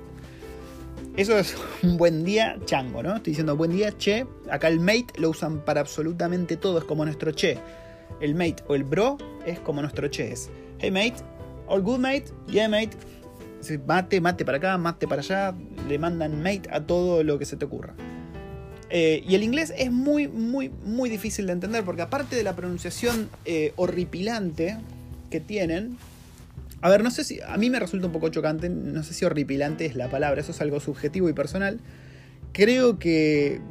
Eso 1.16 1.38
es 1.38 1.54
un 1.84 1.96
buen 1.96 2.24
día 2.24 2.58
chango, 2.64 3.00
¿no? 3.00 3.14
Estoy 3.14 3.30
diciendo 3.30 3.56
buen 3.56 3.70
día, 3.70 3.96
che. 3.96 4.26
Acá 4.50 4.66
el 4.66 4.80
mate 4.80 5.06
lo 5.18 5.30
usan 5.30 5.64
para 5.64 5.80
absolutamente 5.80 6.56
todo, 6.56 6.78
es 6.78 6.84
como 6.84 7.04
nuestro 7.04 7.30
che. 7.30 7.56
El 8.20 8.34
mate 8.34 8.64
o 8.66 8.74
el 8.74 8.82
bro 8.82 9.18
es 9.46 9.60
como 9.60 9.80
nuestro 9.80 10.08
che. 10.08 10.32
Es, 10.32 10.50
hey 10.80 10.90
mate, 10.90 11.14
all 11.68 11.82
good 11.82 12.00
mate, 12.00 12.24
yeah 12.48 12.68
mate. 12.68 12.90
Mate, 13.86 14.20
mate 14.20 14.44
para 14.44 14.58
acá, 14.58 14.76
mate 14.76 15.06
para 15.06 15.22
allá. 15.22 15.54
Le 15.88 16.00
mandan 16.00 16.42
mate 16.42 16.68
a 16.72 16.84
todo 16.84 17.22
lo 17.22 17.38
que 17.38 17.44
se 17.44 17.56
te 17.56 17.64
ocurra. 17.64 17.94
Eh, 18.90 19.22
y 19.24 19.36
el 19.36 19.44
inglés 19.44 19.72
es 19.76 19.92
muy, 19.92 20.26
muy, 20.26 20.68
muy 20.84 21.10
difícil 21.10 21.46
de 21.46 21.52
entender 21.52 21.84
porque 21.84 22.02
aparte 22.02 22.34
de 22.34 22.42
la 22.42 22.56
pronunciación 22.56 23.30
eh, 23.44 23.72
horripilante, 23.76 24.78
que 25.30 25.38
tienen. 25.38 25.96
A 26.84 26.90
ver, 26.90 27.02
no 27.02 27.10
sé 27.10 27.24
si. 27.24 27.40
A 27.40 27.56
mí 27.56 27.70
me 27.70 27.80
resulta 27.80 28.08
un 28.08 28.12
poco 28.12 28.28
chocante, 28.28 28.68
no 28.68 29.02
sé 29.02 29.14
si 29.14 29.24
horripilante 29.24 29.86
es 29.86 29.96
la 29.96 30.10
palabra, 30.10 30.42
eso 30.42 30.50
es 30.50 30.60
algo 30.60 30.80
subjetivo 30.80 31.30
y 31.30 31.32
personal. 31.32 31.80
Creo 32.52 32.98
que. 32.98 33.62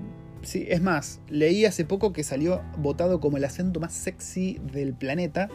Sí, 0.41 0.65
es 0.67 0.81
más, 0.81 1.21
leí 1.29 1.63
hace 1.65 1.85
poco 1.85 2.11
que 2.11 2.23
salió 2.23 2.63
votado 2.79 3.19
como 3.19 3.37
el 3.37 3.45
acento 3.45 3.79
más 3.79 3.93
sexy 3.93 4.59
del 4.73 4.95
planeta. 4.95 5.47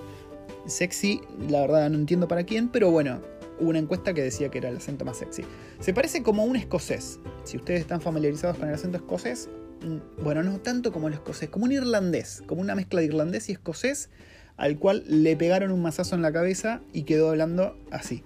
Sexy, 0.67 1.21
la 1.49 1.63
verdad 1.63 1.91
no 1.91 1.99
entiendo 1.99 2.29
para 2.29 2.45
quién, 2.45 2.69
pero 2.69 2.93
bueno, 2.93 3.23
hubo 3.59 3.71
una 3.71 3.81
encuesta 3.81 4.15
que 4.15 4.23
decía 4.23 4.51
que 4.51 4.59
era 4.59 4.69
el 4.69 4.77
acento 4.77 5.05
más 5.05 5.17
sexy. 5.17 5.43
Se 5.81 5.93
parece 5.93 6.23
como 6.23 6.45
un 6.45 6.55
escocés. 6.55 7.19
Si 7.43 7.57
ustedes 7.57 7.81
están 7.81 8.01
familiarizados 8.01 8.57
con 8.57 8.69
el 8.69 8.75
acento 8.77 8.99
escocés, 8.99 9.51
mm, 9.83 10.23
bueno, 10.23 10.45
no 10.45 10.61
tanto 10.61 10.93
como 10.93 11.09
el 11.09 11.15
escocés, 11.15 11.49
como 11.49 11.65
un 11.65 11.73
irlandés, 11.73 12.41
como 12.47 12.61
una 12.61 12.77
mezcla 12.77 13.01
de 13.01 13.07
irlandés 13.07 13.49
y 13.49 13.53
escocés, 13.53 14.11
al 14.59 14.79
cual 14.79 15.05
le 15.07 15.37
pegaron 15.37 15.73
un 15.73 15.81
mazazo 15.81 16.15
en 16.17 16.23
la 16.23 16.33
cabeza 16.33 16.83
y 16.93 17.05
quedó 17.05 17.31
hablando 17.31 17.77
así. 17.91 18.23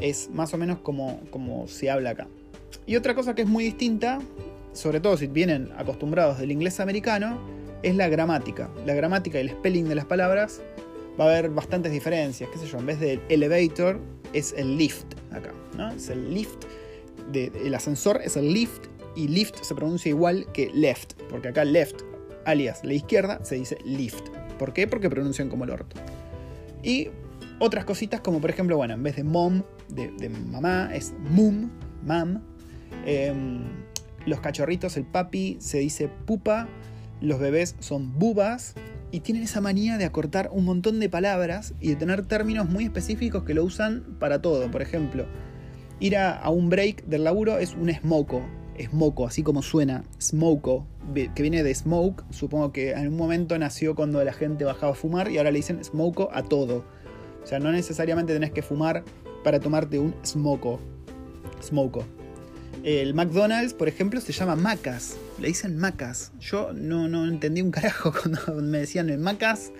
Es 0.00 0.30
más 0.30 0.52
o 0.54 0.58
menos 0.58 0.78
como, 0.78 1.20
como 1.30 1.68
se 1.68 1.90
habla 1.90 2.10
acá. 2.10 2.26
Y 2.86 2.96
otra 2.96 3.14
cosa 3.14 3.34
que 3.34 3.42
es 3.42 3.48
muy 3.48 3.64
distinta, 3.64 4.18
sobre 4.72 5.00
todo 5.00 5.16
si 5.16 5.26
vienen 5.26 5.70
acostumbrados 5.76 6.38
del 6.38 6.50
inglés 6.50 6.80
americano, 6.80 7.38
es 7.82 7.94
la 7.94 8.08
gramática. 8.08 8.70
La 8.86 8.94
gramática 8.94 9.38
y 9.38 9.42
el 9.42 9.50
spelling 9.50 9.88
de 9.88 9.94
las 9.94 10.06
palabras 10.06 10.62
va 11.20 11.26
a 11.26 11.28
haber 11.28 11.50
bastantes 11.50 11.92
diferencias. 11.92 12.48
¿Qué 12.50 12.58
sé 12.58 12.66
yo? 12.66 12.78
En 12.78 12.86
vez 12.86 12.98
del 12.98 13.20
elevator 13.28 14.00
es 14.32 14.54
el 14.56 14.78
lift 14.78 15.06
acá, 15.30 15.52
¿no? 15.76 15.90
Es 15.90 16.08
el 16.08 16.32
lift. 16.32 16.64
el 17.34 17.74
ascensor 17.74 18.20
es 18.24 18.36
el 18.36 18.52
lift 18.52 18.86
y 19.14 19.28
lift 19.28 19.62
se 19.62 19.74
pronuncia 19.74 20.08
igual 20.08 20.46
que 20.52 20.70
left, 20.72 21.14
porque 21.28 21.48
acá 21.48 21.64
left, 21.64 22.00
alias 22.46 22.80
la 22.82 22.94
izquierda, 22.94 23.44
se 23.44 23.56
dice 23.56 23.76
lift. 23.84 24.39
¿Por 24.60 24.74
qué? 24.74 24.86
Porque 24.86 25.08
pronuncian 25.08 25.48
como 25.48 25.64
el 25.64 25.70
orto. 25.70 25.96
Y 26.82 27.08
otras 27.60 27.86
cositas 27.86 28.20
como 28.20 28.42
por 28.42 28.50
ejemplo, 28.50 28.76
bueno, 28.76 28.92
en 28.92 29.02
vez 29.02 29.16
de 29.16 29.24
mom, 29.24 29.62
de, 29.88 30.28
mamá, 30.28 30.90
es 30.94 31.14
mum, 31.30 31.70
mam. 32.04 32.42
Em, 33.06 33.62
los 34.26 34.40
cachorritos, 34.40 34.98
el 34.98 35.06
papi, 35.06 35.56
se 35.60 35.78
dice 35.78 36.08
pupa. 36.26 36.68
Los 37.22 37.40
bebés 37.40 37.74
son 37.78 38.18
bubas 38.18 38.74
y 39.10 39.20
tienen 39.20 39.44
esa 39.44 39.62
manía 39.62 39.96
de 39.96 40.04
acortar 40.04 40.50
un 40.52 40.66
montón 40.66 41.00
de 41.00 41.08
palabras 41.08 41.72
y 41.80 41.88
de 41.88 41.96
tener 41.96 42.26
términos 42.26 42.68
muy 42.68 42.84
específicos 42.84 43.44
que 43.44 43.54
lo 43.54 43.64
usan 43.64 44.04
para 44.18 44.42
todo. 44.42 44.70
Por 44.70 44.82
ejemplo, 44.82 45.24
ir 46.00 46.18
a, 46.18 46.46
un 46.50 46.68
break 46.68 47.06
del 47.06 47.24
laburo 47.24 47.56
es 47.56 47.74
un 47.74 47.90
smoko, 47.90 48.42
smoko, 48.86 49.26
así 49.26 49.42
como 49.42 49.62
suena, 49.62 50.04
smoko, 50.20 50.86
que 51.34 51.42
viene 51.42 51.62
de 51.62 51.74
smoke, 51.74 52.24
supongo 52.30 52.72
que 52.72 52.92
en 52.92 53.08
un 53.08 53.16
momento 53.16 53.58
nació 53.58 53.94
cuando 53.94 54.22
la 54.24 54.32
gente 54.32 54.64
bajaba 54.64 54.92
a 54.92 54.94
fumar 54.94 55.30
y 55.30 55.38
ahora 55.38 55.50
le 55.50 55.58
dicen 55.58 55.82
smoko 55.84 56.30
a 56.32 56.42
todo. 56.42 56.84
O 57.42 57.46
sea, 57.46 57.58
no 57.58 57.72
necesariamente 57.72 58.32
tenés 58.32 58.50
que 58.50 58.62
fumar 58.62 59.04
para 59.42 59.60
tomarte 59.60 59.98
un 59.98 60.14
smoko. 60.24 60.80
Smoko. 61.62 62.04
El 62.82 63.12
McDonald's, 63.12 63.74
por 63.74 63.88
ejemplo, 63.88 64.20
se 64.20 64.32
llama 64.32 64.56
Macas. 64.56 65.16
Le 65.38 65.48
dicen 65.48 65.76
Macas. 65.76 66.32
Yo 66.40 66.72
no, 66.72 67.08
no 67.08 67.26
entendí 67.26 67.60
un 67.60 67.70
carajo 67.70 68.12
cuando 68.22 68.62
me 68.62 68.78
decían 68.78 69.10
el 69.10 69.18
Macas. 69.18 69.70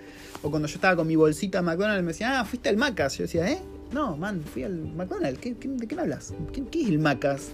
O 0.43 0.49
cuando 0.49 0.67
yo 0.67 0.75
estaba 0.75 0.95
con 0.95 1.07
mi 1.07 1.15
bolsita 1.15 1.59
de 1.59 1.63
McDonald's 1.63 2.03
me 2.03 2.09
decían, 2.09 2.33
ah, 2.33 2.45
fuiste 2.45 2.69
al 2.69 2.77
Macas. 2.77 3.17
Yo 3.17 3.23
decía, 3.23 3.49
¿eh? 3.49 3.59
No, 3.91 4.15
man, 4.17 4.41
fui 4.41 4.63
al 4.63 4.77
McDonald's. 4.77 5.41
de 5.41 5.87
qué 5.87 5.95
me 5.95 6.01
hablas? 6.01 6.33
¿Qué, 6.53 6.81
es 6.81 6.89
el 6.89 6.99
Macas? 6.99 7.51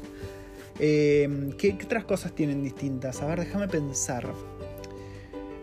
Em, 0.80 1.52
¿qué, 1.54 1.78
otras 1.84 2.06
cosas 2.06 2.34
tienen 2.34 2.62
distintas? 2.62 3.22
A 3.22 3.28
ver, 3.28 3.40
déjame 3.40 3.68
pensar. 3.68 4.26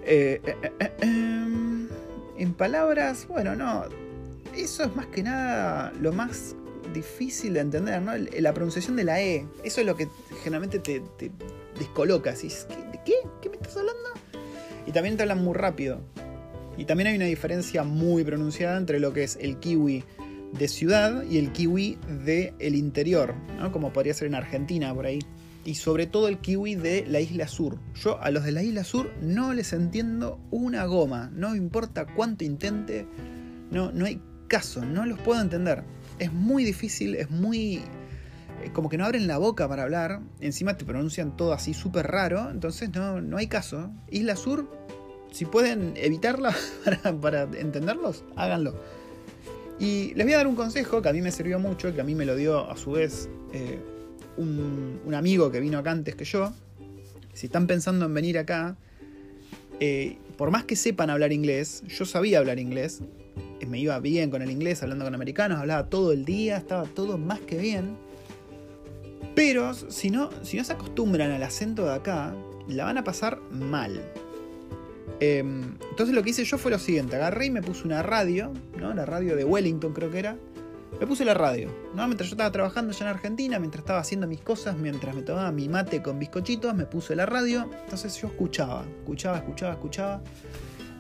Eh, 0.04 0.40
eh, 0.44 0.73
eh, 0.80 0.92
em, 1.00 1.88
en 2.37 2.54
palabras, 2.54 3.26
bueno, 3.28 3.54
no. 3.54 3.85
Eso 4.56 4.85
es 4.85 4.94
más 4.94 5.06
que 5.06 5.23
nada 5.23 5.92
lo 6.00 6.12
más 6.12 6.56
difícil 6.92 7.54
de 7.54 7.61
entender, 7.61 8.02
¿no? 8.02 8.12
La 8.16 8.52
pronunciación 8.52 8.97
de 8.97 9.04
la 9.04 9.21
E. 9.21 9.47
Eso 9.62 9.80
es 9.80 9.87
lo 9.87 9.97
que 9.97 10.09
generalmente 10.42 10.78
te, 10.78 11.02
descoloca. 11.78 12.33
¿De 12.33 13.00
qué? 13.04 13.14
¿Qué 13.40 13.49
me 13.49 13.56
estás 13.56 13.76
hablando? 13.76 14.11
Y 14.87 14.92
también 14.92 15.16
te 15.16 15.23
hablan 15.23 15.42
muy 15.42 15.54
rápido. 15.54 16.00
Y 16.76 16.85
también 16.85 17.09
hay 17.09 17.16
una 17.16 17.26
diferencia 17.26 17.85
muy 17.85 18.25
pronunciada 18.25 18.76
entre 18.76 18.99
lo 18.99 19.12
que 19.12 19.25
es 19.25 19.37
el 19.40 19.59
kiwi 19.59 20.04
de 20.52 20.68
ciudad 20.68 21.24
y 21.24 21.38
el 21.38 21.52
kiwi 21.52 21.98
del 22.24 22.54
el 22.58 22.74
interior, 22.74 23.34
como 23.72 23.92
podría 23.92 24.14
ser 24.14 24.28
en 24.28 24.34
Argentina 24.34 24.94
por 24.94 25.06
ahí. 25.06 25.20
Y 25.64 25.76
sobre 25.76 26.06
todo 26.06 26.28
el 26.28 26.38
kiwi 26.38 26.74
de 26.74 27.06
la 27.06 27.20
isla 27.20 27.48
sur. 27.48 27.78
Yo 27.94 28.20
a 28.20 28.30
los 28.30 28.44
de 28.44 28.52
la 28.52 28.62
isla 28.62 28.84
sur 28.84 29.10
no 29.22 29.54
les 29.54 29.72
entiendo 29.72 30.38
una 30.50 30.84
goma. 30.84 31.30
No 31.34 31.56
importa 31.56 32.06
cuánto 32.06 32.44
intente, 32.44 33.06
no, 33.70 33.90
no 33.90 34.04
hay 34.04 34.20
caso, 34.46 34.84
no 34.84 35.06
los 35.06 35.18
puedo 35.20 35.40
entender 35.40 35.84
es 36.18 36.32
muy 36.32 36.64
difícil, 36.64 37.14
es 37.14 37.30
muy... 37.30 37.76
Eh, 38.62 38.70
como 38.72 38.88
que 38.88 38.96
no 38.96 39.04
abren 39.04 39.26
la 39.26 39.38
boca 39.38 39.68
para 39.68 39.82
hablar, 39.82 40.20
encima 40.40 40.76
te 40.76 40.84
pronuncian 40.84 41.36
todo 41.36 41.52
así 41.52 41.74
súper 41.74 42.06
raro, 42.06 42.50
entonces 42.50 42.90
no, 42.94 43.20
no 43.20 43.36
hay 43.36 43.46
caso. 43.46 43.90
Isla 44.10 44.36
Sur, 44.36 44.70
si 45.32 45.44
pueden 45.44 45.94
evitarla 45.96 46.54
para, 47.20 47.42
entenderlos, 47.42 48.24
háganlo. 48.36 48.74
Y 49.78 50.14
les 50.14 50.24
voy 50.24 50.34
a 50.34 50.38
dar 50.38 50.46
un 50.46 50.54
consejo 50.54 51.02
que 51.02 51.08
a 51.08 51.12
mí 51.12 51.20
me 51.20 51.32
sirvió 51.32 51.58
mucho, 51.58 51.94
que 51.94 52.00
a 52.00 52.04
mí 52.04 52.14
me 52.14 52.24
lo 52.24 52.36
dio 52.36 52.70
a 52.70 52.76
su 52.76 52.92
vez 52.92 53.28
eh, 53.52 53.78
un, 54.36 55.14
amigo 55.14 55.50
que 55.50 55.60
vino 55.60 55.78
acá 55.78 55.90
antes 55.90 56.14
que 56.14 56.24
yo. 56.24 56.52
Si 57.32 57.46
están 57.46 57.66
pensando 57.66 58.06
en 58.06 58.14
venir 58.14 58.38
acá, 58.38 58.76
eh, 59.80 60.18
por 60.36 60.50
más 60.50 60.64
que 60.64 60.76
sepan 60.76 61.10
hablar 61.10 61.32
inglés, 61.32 61.82
yo 61.88 62.04
sabía 62.04 62.38
hablar 62.38 62.58
inglés, 62.58 63.02
me 63.66 63.78
iba 63.78 63.98
bien 64.00 64.30
con 64.30 64.42
el 64.42 64.50
inglés, 64.50 64.82
hablando 64.82 65.04
con 65.04 65.14
americanos, 65.14 65.58
hablaba 65.58 65.88
todo 65.88 66.12
el 66.12 66.24
día, 66.24 66.56
estaba 66.56 66.84
todo 66.84 67.18
más 67.18 67.40
que 67.40 67.58
bien. 67.58 67.96
Pero 69.34 69.74
si 69.74 70.10
no, 70.10 70.30
si 70.42 70.56
no 70.56 70.64
se 70.64 70.72
acostumbran 70.72 71.30
al 71.30 71.42
acento 71.42 71.84
de 71.84 71.94
acá, 71.94 72.34
la 72.68 72.84
van 72.84 72.98
a 72.98 73.04
pasar 73.04 73.40
mal. 73.50 74.00
Em, 75.21 75.76
entonces 75.90 76.14
lo 76.14 76.23
que 76.23 76.30
hice 76.30 76.44
yo 76.44 76.59
fue 76.59 76.71
lo 76.71 76.78
siguiente, 76.78 77.16
agarré 77.16 77.47
y 77.47 77.50
me 77.50 77.62
puse 77.62 77.85
una 77.85 78.02
radio, 78.02 78.52
¿no? 78.78 78.92
La 78.94 79.06
radio 79.06 79.37
de 79.37 79.44
Wellington 79.44 79.92
creo 79.92 80.11
que 80.11 80.18
era. 80.18 80.37
Me 81.00 81.06
puse 81.09 81.25
la 81.25 81.35
radio, 81.35 81.71
¿no? 81.94 82.06
Mientras 82.06 82.30
yo 82.30 82.35
estaba 82.35 82.52
trabajando 82.52 82.92
allá 82.92 83.06
en 83.06 83.09
Argentina, 83.09 83.59
mientras 83.59 83.83
estaba 83.83 83.99
haciendo 83.99 84.28
mis 84.28 84.40
cosas, 84.40 84.76
mientras 84.76 85.14
me 85.14 85.23
tomaba 85.23 85.50
mi 85.50 85.68
mate 85.68 86.02
con 86.02 86.18
bizcochitos, 86.18 86.75
me 86.75 86.87
puse 86.87 87.16
la 87.16 87.26
radio. 87.26 87.68
Entonces 87.83 88.16
yo 88.21 88.28
escuchaba, 88.28 88.85
escuchaba, 89.00 89.38
escuchaba, 89.38 89.73
escuchaba. 89.73 90.23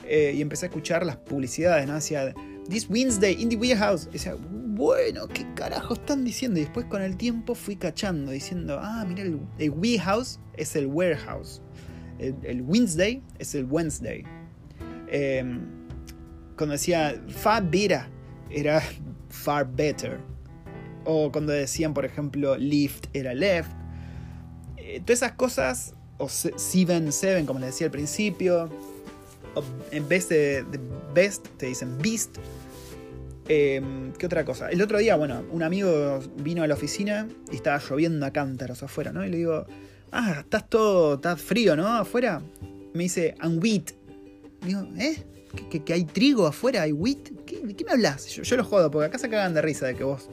Eh, 0.06 0.34
y 0.36 0.42
empecé 0.42 0.66
a 0.66 0.68
escuchar 0.68 1.06
las 1.06 1.16
publicidades, 1.16 1.86
¿no? 1.86 1.94
Hacia 1.94 2.34
This 2.68 2.88
Wednesday 2.90 3.40
in 3.40 3.48
the 3.48 3.56
warehouse. 3.56 4.06
Y 4.10 4.14
decía, 4.14 4.36
bueno, 4.40 5.28
¿qué 5.28 5.46
carajo 5.54 5.94
están 5.94 6.24
diciendo? 6.24 6.58
Y 6.58 6.64
después 6.64 6.86
con 6.86 7.00
el 7.00 7.16
tiempo 7.16 7.54
fui 7.54 7.76
cachando, 7.76 8.32
diciendo, 8.32 8.80
ah, 8.82 9.04
mira, 9.06 9.22
el, 9.22 9.70
warehouse 9.70 10.40
es 10.54 10.74
el 10.74 10.86
warehouse. 10.86 11.62
El, 12.18 12.62
Wednesday 12.62 13.22
es 13.38 13.54
el 13.54 13.64
Wednesday. 13.64 14.24
Em, 15.08 15.60
cuando 16.56 16.72
decía 16.72 17.20
far 17.28 17.68
better, 17.70 18.02
era 18.50 18.82
far 19.28 19.66
better. 19.70 20.18
O 21.04 21.30
cuando 21.30 21.52
decían, 21.52 21.92
por 21.92 22.04
ejemplo, 22.04 22.56
lift, 22.56 23.06
era 23.12 23.34
left. 23.34 23.70
Eh, 24.76 25.00
todas 25.00 25.18
esas 25.18 25.32
cosas, 25.32 25.94
o 26.18 26.28
seven, 26.28 27.12
seven, 27.12 27.46
como 27.46 27.58
les 27.58 27.70
decía 27.70 27.86
al 27.86 27.90
principio 27.90 28.70
en 29.90 30.08
vez 30.08 30.28
de, 30.28 30.64
best 31.14 31.46
te 31.56 31.66
dicen 31.66 31.98
beast. 31.98 32.38
Em, 33.46 34.12
¿Qué 34.12 34.26
otra 34.26 34.44
cosa? 34.44 34.70
El 34.70 34.80
otro 34.80 34.98
día, 34.98 35.16
bueno, 35.16 35.44
un 35.50 35.62
amigo 35.62 36.20
vino 36.38 36.62
a 36.62 36.66
la 36.66 36.74
oficina 36.74 37.28
y 37.52 37.56
estaba 37.56 37.78
lloviendo 37.78 38.24
a 38.24 38.32
cántaros 38.32 38.82
afuera, 38.82 39.12
¿no? 39.12 39.24
Y 39.24 39.28
le 39.28 39.36
digo, 39.36 39.66
ah, 40.14 40.36
estás 40.40 40.70
todo, 40.70 41.14
estás 41.16 41.40
frío, 41.42 41.76
¿no? 41.76 41.86
Afuera. 41.88 42.40
Me 42.94 43.02
dice, 43.02 43.34
and 43.40 43.62
wheat. 43.62 43.90
Digo, 44.62 44.86
¿eh? 44.96 45.22
¿Que, 45.70 45.92
hay 45.92 46.04
trigo 46.04 46.46
afuera? 46.46 46.82
¿Hay 46.82 46.92
wheat? 46.92 47.28
¿De 47.28 47.74
qué 47.74 47.84
me 47.84 47.92
hablas? 47.92 48.26
Yo, 48.28 48.42
yo 48.42 48.56
lo 48.56 48.64
jodo, 48.64 48.90
porque 48.90 49.06
acá 49.06 49.18
se 49.18 49.28
cagan 49.28 49.52
de 49.52 49.62
risa 49.62 49.86
de 49.86 49.96
que 49.96 50.04
vos. 50.04 50.28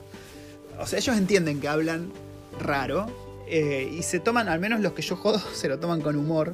O 0.79 0.85
sea, 0.85 0.99
ellos 0.99 1.17
entienden 1.17 1.59
que 1.59 1.67
hablan 1.67 2.11
raro. 2.59 3.07
Eh, 3.47 3.91
y 3.97 4.03
se 4.03 4.19
toman, 4.19 4.47
al 4.47 4.59
menos 4.59 4.79
los 4.79 4.93
que 4.93 5.01
yo 5.01 5.15
jodo, 5.15 5.39
se 5.53 5.67
lo 5.67 5.79
toman 5.79 6.01
con 6.01 6.15
humor 6.15 6.53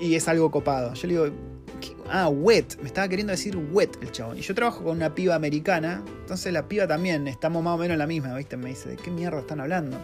y 0.00 0.16
es 0.16 0.26
algo 0.28 0.50
copado. 0.50 0.94
Yo 0.94 1.06
le 1.06 1.14
digo, 1.14 1.26
ah, 2.10 2.28
wet, 2.28 2.76
me 2.80 2.88
estaba 2.88 3.08
queriendo 3.08 3.30
decir 3.30 3.56
wet 3.56 3.96
el 4.02 4.10
chabón. 4.10 4.36
Y 4.38 4.42
yo 4.42 4.54
trabajo 4.54 4.82
con 4.82 4.96
una 4.96 5.14
piba 5.14 5.34
americana, 5.34 6.02
entonces 6.20 6.52
la 6.52 6.68
piba 6.68 6.86
también, 6.86 7.28
estamos 7.28 7.62
más 7.62 7.74
o 7.74 7.78
menos 7.78 7.96
la 7.96 8.06
misma, 8.06 8.36
¿viste? 8.36 8.56
Me 8.56 8.70
dice, 8.70 8.90
¿de 8.90 8.96
qué 8.96 9.10
mierda 9.10 9.40
están 9.40 9.60
hablando? 9.60 9.96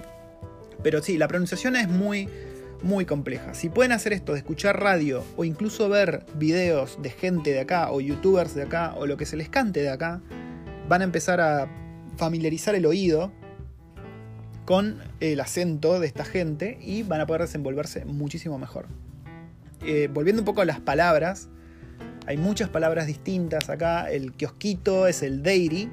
Pero 0.83 1.03
sí, 1.03 1.19
la 1.19 1.29
pronunciación 1.29 1.77
es 1.77 1.89
muy, 1.89 2.29
muy 2.83 3.05
compleja. 3.05 3.55
Si 3.55 3.69
pueden 3.69 3.93
hacer 3.93 4.13
esto 4.13 4.33
de 4.33 4.39
escuchar 4.39 4.81
radio 4.81 5.25
o 5.37 5.45
incluso 5.45 5.89
ver 5.89 6.25
videos 6.37 6.99
de 7.03 7.11
gente 7.11 7.51
de 7.51 7.61
acá 7.61 7.91
o 7.91 8.01
youtubers 8.01 8.55
de 8.55 8.63
acá 8.63 8.95
o 8.97 9.07
lo 9.07 9.17
que 9.17 9.27
se 9.27 9.37
les 9.37 9.49
cante 9.49 9.81
de 9.81 9.91
acá, 9.91 10.21
van 10.89 11.01
a 11.03 11.05
empezar 11.05 11.41
a 11.41 11.69
familiarizar 12.17 12.75
el 12.75 12.87
oído 12.87 13.33
con 14.65 14.99
el 15.21 15.41
acento 15.41 15.99
de 15.99 16.07
esta 16.07 16.25
gente 16.25 16.79
y 16.81 17.03
van 17.03 17.21
a 17.21 17.27
poder 17.27 17.43
desenvolverse 17.43 18.05
muchísimo 18.05 18.59
mejor. 18.59 18.87
Eh, 19.87 20.09
volviendo 20.13 20.43
un 20.43 20.47
poco 20.47 20.61
a 20.61 20.65
las 20.65 20.81
palabras, 20.81 21.49
Hay 22.27 22.37
muchas 22.37 22.69
palabras 22.69 23.07
distintas 23.07 23.71
acá. 23.71 24.11
El 24.11 24.35
kiosquito 24.35 25.07
es 25.07 25.23
el 25.23 25.43
dairy. 25.43 25.89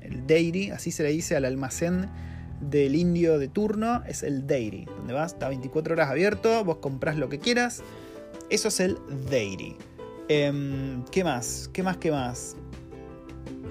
El 0.00 0.26
dairy, 0.26 0.70
así 0.70 0.90
se 0.90 1.04
le 1.04 1.10
dice 1.10 1.36
al 1.36 1.44
almacén 1.44 2.08
del 2.62 2.94
indio 2.94 3.38
de 3.38 3.48
turno, 3.48 4.02
es 4.06 4.22
el 4.22 4.46
dairy. 4.46 4.84
Donde 4.84 5.12
vas, 5.12 5.32
está 5.32 5.48
24 5.48 5.94
horas 5.94 6.10
abierto, 6.10 6.64
vos 6.64 6.78
comprás 6.78 7.16
lo 7.16 7.28
que 7.28 7.38
quieras. 7.38 7.82
Eso 8.50 8.68
es 8.68 8.80
el 8.80 8.98
dairy. 9.30 9.76
Em, 10.28 11.04
¿Qué 11.10 11.24
más? 11.24 11.68
¿Qué 11.72 11.82
más? 11.82 11.96
¿Qué 11.98 12.10
más? 12.10 12.56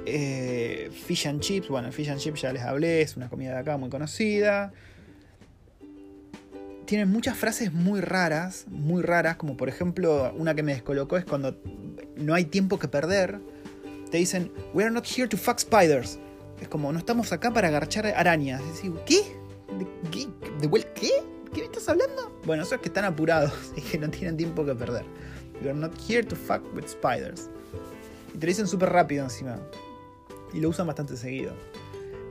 Eh, 0.06 0.90
fish 1.06 1.28
and 1.28 1.40
chips. 1.40 1.70
Bueno, 1.70 1.88
el 1.88 1.94
fish 1.94 2.10
and 2.10 2.20
chips 2.20 2.42
ya 2.42 2.52
les 2.52 2.64
hablé, 2.64 3.02
es 3.02 3.16
una 3.16 3.30
comida 3.30 3.52
de 3.52 3.60
acá 3.60 3.78
muy 3.78 3.90
conocida. 3.90 4.74
Tienen 6.86 7.10
muchas 7.10 7.38
frases 7.38 7.72
muy 7.72 8.02
raras, 8.02 8.66
muy 8.68 9.02
raras, 9.02 9.38
como 9.38 9.56
por 9.56 9.70
ejemplo, 9.70 10.34
una 10.38 10.56
que 10.56 10.64
me 10.64 10.74
descolocó 10.74 11.16
es 11.16 11.24
cuando 11.24 11.58
no 12.18 12.34
hay 12.34 12.46
tiempo 12.46 12.80
que 12.80 12.88
perder. 12.88 13.40
Te 14.10 14.18
dicen, 14.18 14.52
We 14.74 14.84
are 14.84 14.92
not 14.92 15.06
here 15.06 15.28
to 15.28 15.38
fuck 15.38 15.60
spiders. 15.60 16.20
Es 16.62 16.68
como, 16.68 16.94
no 16.94 17.00
estamos 17.00 17.34
acá 17.34 17.52
para 17.52 17.68
agarchar 17.68 18.06
arañas. 18.06 18.62
¿qué? 19.06 19.24
¿De 19.78 19.88
qué? 20.12 20.28
¿De 20.60 20.68
vuelta 20.68 20.94
qué? 20.94 21.10
¿Qué 21.54 21.60
me 21.60 21.66
estás 21.66 21.90
hablando? 21.90 22.40
Bueno, 22.46 22.64
eso 22.64 22.76
es 22.76 22.82
que 22.82 22.88
están 22.88 23.04
apurados 23.04 23.52
y 23.76 23.82
que 23.82 23.98
no 23.98 24.10
tienen 24.10 24.38
tiempo 24.38 24.66
que 24.66 24.76
perder. 24.76 25.04
Are 25.62 25.74
not 25.74 25.94
here 26.08 26.24
to 26.24 26.36
fuck 26.36 26.64
with 26.76 26.88
spiders. 26.88 27.50
Y 28.34 28.38
te 28.38 28.46
lo 28.46 28.50
dicen 28.50 28.68
súper 28.68 28.90
rápido 28.90 29.24
encima. 29.24 29.60
Y 30.54 30.60
lo 30.60 30.70
usan 30.70 30.88
bastante 30.88 31.18
seguido. 31.18 31.54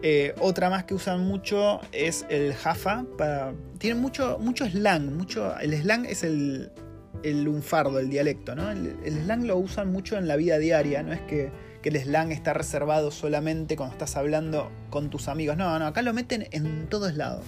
Eh, 0.03 0.35
otra 0.41 0.71
más 0.71 0.85
que 0.85 0.95
usan 0.95 1.21
mucho 1.21 1.81
es 1.93 2.25
el 2.29 2.55
Jaffa. 2.55 3.05
Para... 3.19 3.53
Tienen 3.79 4.01
mucho, 4.01 4.39
mucho 4.39 4.67
slang. 4.67 5.17
Mucho... 5.17 5.57
El 5.59 5.75
slang 5.75 6.07
es 6.07 6.23
el, 6.23 6.73
el 7.23 7.45
lunfardo, 7.45 7.99
el 7.99 8.09
dialecto, 8.09 8.55
¿no? 8.55 8.71
El, 8.71 8.97
slang 9.05 9.47
lo 9.47 9.57
usan 9.59 9.93
mucho 9.93 10.17
en 10.17 10.27
la 10.27 10.37
vida 10.37 10.59
diaria. 10.59 11.03
No 11.03 11.13
es 11.13 11.21
que, 11.23 11.51
que, 11.83 11.89
el 11.89 11.97
slang 11.97 12.33
está 12.33 12.53
reservado 12.53 13.11
solamente 13.11 13.77
cuando 13.77 13.95
estás 13.95 14.17
hablando 14.17 14.71
con 14.91 15.11
tus 15.11 15.29
amigos. 15.29 15.57
No, 15.57 15.79
no, 15.79 15.87
acá 15.87 16.03
lo 16.03 16.13
meten 16.13 16.49
en 16.53 16.89
todos 16.89 17.15
lados. 17.15 17.45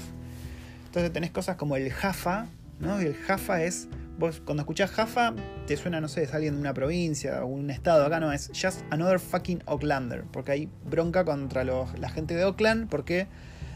Entonces 0.87 1.13
tenés 1.13 1.31
cosas 1.31 1.57
como 1.57 1.77
el 1.77 1.91
Jaffa, 1.91 2.47
¿no? 2.81 3.01
Y 3.01 3.07
el 3.07 3.15
Jaffa 3.15 3.63
es 3.63 3.89
Vos 4.19 4.43
cuando 4.45 4.61
escuchás 4.63 4.91
Jaffa, 4.91 5.35
te 5.67 5.77
suena, 5.77 6.01
no 6.01 6.09
sé, 6.09 6.23
es 6.25 6.35
alguien 6.35 6.55
de 6.55 6.61
una 6.61 6.75
provincia 6.75 7.43
o 7.43 7.47
un 7.47 7.71
estado. 7.71 8.05
Acá 8.05 8.21
no 8.21 8.31
es 8.31 8.49
just 8.49 8.83
another 8.91 9.19
fucking 9.19 9.63
Oaklander. 9.67 10.25
Porque 10.31 10.53
hay 10.53 10.69
bronca 10.85 11.25
contra 11.25 11.65
los, 11.65 11.99
la 11.99 12.11
gente 12.11 12.35
de 12.35 12.45
Oakland. 12.45 12.89
Porque 12.89 13.27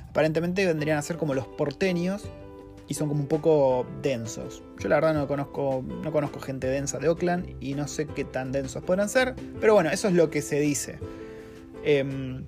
aparentemente 0.09 0.67
vendrían 0.67 0.99
a 0.99 1.03
ser 1.03 1.17
como 1.17 1.35
los 1.35 1.47
porteños. 1.47 2.29
Y 2.89 2.95
son 2.95 3.09
como 3.09 3.21
un 3.21 3.27
poco 3.27 3.87
densos. 4.03 4.63
Yo 4.79 4.89
la 4.89 4.97
verdad 4.97 5.15
no 5.15 5.27
conozco, 5.27 5.85
no 6.03 6.13
conozco 6.13 6.41
gente 6.41 6.69
densa 6.69 6.99
de 6.99 7.09
Oakland. 7.09 7.57
Y 7.61 7.75
no 7.75 7.89
sé 7.89 8.07
qué 8.07 8.25
tan 8.25 8.53
densos 8.53 8.83
podrán 8.83 9.09
ser. 9.09 9.35
Pero 9.61 9.75
bueno, 9.75 9.91
eso 9.91 10.09
es 10.09 10.15
lo 10.15 10.31
que 10.31 10.43
se 10.43 10.61
dice. 10.61 10.99
Eh, 11.85 12.43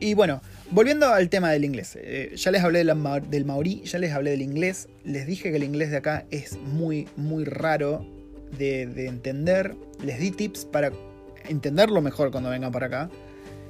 y 0.00 0.14
bueno, 0.14 0.40
volviendo 0.70 1.08
al 1.08 1.28
tema 1.28 1.50
del 1.50 1.64
inglés. 1.64 1.98
Eh, 2.00 2.32
ya 2.36 2.50
les 2.50 2.62
hablé 2.62 2.84
del 2.84 3.44
maorí, 3.44 3.82
ya 3.82 3.98
les 3.98 4.12
hablé 4.12 4.30
del 4.30 4.42
inglés. 4.42 4.88
Les 5.04 5.26
dije 5.26 5.50
que 5.50 5.56
el 5.56 5.64
inglés 5.64 5.90
de 5.90 5.96
acá 5.96 6.24
es 6.30 6.56
muy, 6.58 7.08
muy 7.16 7.44
raro 7.44 8.06
de, 8.56 8.86
de 8.86 9.06
entender. 9.06 9.74
Les 10.02 10.20
di 10.20 10.30
tips 10.30 10.64
para 10.66 10.92
entenderlo 11.48 12.00
mejor 12.00 12.30
cuando 12.30 12.50
vengan 12.50 12.70
para 12.70 12.86
acá. 12.86 13.10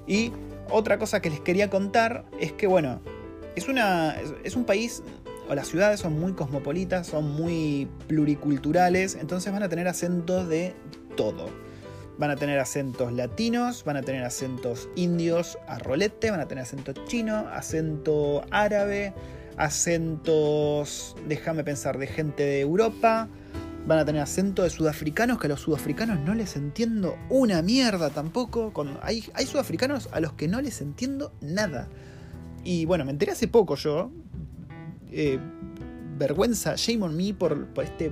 Y 0.07 0.33
otra 0.71 0.99
cosa 0.99 1.21
que 1.21 1.31
les 1.31 1.41
quería 1.41 1.71
contar 1.71 2.25
es 2.41 2.53
que, 2.53 2.67
bueno, 2.67 3.01
es, 3.57 3.69
una, 3.69 4.17
es 4.45 4.55
un 4.55 4.65
país, 4.65 5.03
o 5.49 5.55
las 5.55 5.69
ciudades 5.69 6.01
son 6.01 6.19
muy 6.19 6.33
cosmopolitas, 6.33 7.07
son 7.07 7.31
muy 7.31 7.89
pluriculturales, 8.07 9.15
entonces 9.15 9.53
van 9.53 9.63
a 9.63 9.69
tener 9.69 9.89
acentos 9.89 10.49
de 10.49 10.75
todo. 11.17 11.47
Van 12.19 12.31
a 12.31 12.37
tener 12.37 12.59
acentos 12.59 13.13
latinos, 13.13 13.85
van 13.85 13.97
a 13.97 14.03
tener 14.03 14.25
acentos 14.25 14.89
indios 14.97 15.59
a 15.67 15.79
rolete, 15.79 16.31
van 16.31 16.41
a 16.41 16.49
tener 16.49 16.63
acento 16.65 16.93
chino, 17.07 17.47
acento 17.53 18.45
árabe, 18.51 19.15
acentos, 19.57 21.17
déjame 21.29 21.65
pensar, 21.65 21.99
de 21.99 22.09
gente 22.09 22.43
de 22.43 22.61
Europa, 22.61 23.29
van 23.87 24.01
a 24.01 24.05
tener 24.05 24.21
acento 24.21 24.65
de 24.65 24.71
sudafricanos, 24.71 25.39
que 25.39 25.47
a 25.47 25.51
los 25.51 25.61
sudafricanos 25.61 26.21
no 26.21 26.35
les 26.35 26.57
entiendo 26.57 27.17
una 27.31 27.63
mierda 27.63 28.11
tampoco. 28.11 28.73
hay, 29.03 29.25
hay 29.35 29.47
sudafricanos 29.47 30.09
a 30.13 30.21
los 30.21 30.33
que 30.35 30.49
no 30.49 30.61
les 30.61 30.81
entiendo 30.81 31.33
nada. 31.41 31.89
Y 32.65 32.85
bueno, 32.85 33.05
me 33.05 33.13
enteré 33.13 33.33
hace 33.33 33.49
poco 33.49 33.77
yo. 33.77 34.11
Eh, 35.11 35.39
vergüenza, 36.19 36.75
shame 36.77 37.05
on 37.05 37.17
me 37.17 37.33
por, 37.33 37.69
este 37.83 38.11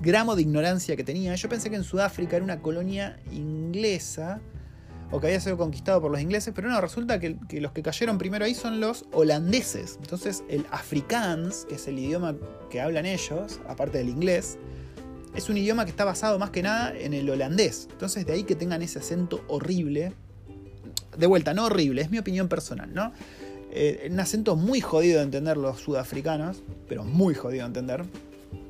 gramo 0.00 0.36
de 0.36 0.42
ignorancia 0.42 0.96
que 0.96 1.04
tenía. 1.04 1.34
Yo 1.34 1.48
pensé 1.48 1.70
que 1.70 1.76
en 1.76 1.84
Sudáfrica 1.84 2.36
era 2.36 2.44
una 2.44 2.60
colonia 2.60 3.18
inglesa 3.32 4.40
o 5.10 5.20
que 5.20 5.28
había 5.28 5.40
sido 5.40 5.56
conquistado 5.56 6.00
por 6.00 6.10
los 6.10 6.20
ingleses, 6.20 6.52
pero 6.54 6.68
no, 6.68 6.80
resulta 6.80 7.20
que, 7.20 7.36
los 7.60 7.72
que 7.72 7.82
cayeron 7.82 8.18
primero 8.18 8.44
ahí 8.44 8.54
son 8.54 8.80
los 8.80 9.06
holandeses. 9.12 9.98
Entonces 10.00 10.44
el 10.48 10.66
afrikaans, 10.70 11.66
que 11.66 11.76
es 11.76 11.88
el 11.88 11.98
idioma 11.98 12.36
que 12.70 12.80
hablan 12.80 13.06
ellos, 13.06 13.60
aparte 13.68 13.98
del 13.98 14.08
inglés, 14.08 14.58
es 15.34 15.48
un 15.48 15.56
idioma 15.56 15.84
que 15.84 15.90
está 15.90 16.04
basado 16.04 16.38
más 16.38 16.50
que 16.50 16.62
nada 16.62 16.92
en 16.96 17.14
el 17.14 17.28
holandés. 17.28 17.88
Entonces 17.90 18.26
de 18.26 18.32
ahí 18.32 18.44
que 18.44 18.54
tengan 18.54 18.82
ese 18.82 18.98
acento 18.98 19.44
horrible. 19.48 20.12
De 21.16 21.26
vuelta, 21.28 21.54
no 21.54 21.66
horrible, 21.66 22.02
es 22.02 22.10
mi 22.10 22.18
opinión 22.18 22.48
personal, 22.48 22.92
¿no? 22.92 23.12
Eh, 23.76 24.08
un 24.08 24.20
acento 24.20 24.54
muy 24.54 24.80
jodido 24.80 25.18
de 25.18 25.24
entender 25.24 25.56
los 25.56 25.80
sudafricanos, 25.80 26.62
pero 26.88 27.02
muy 27.02 27.34
jodido 27.34 27.62
de 27.62 27.66
entender. 27.66 28.04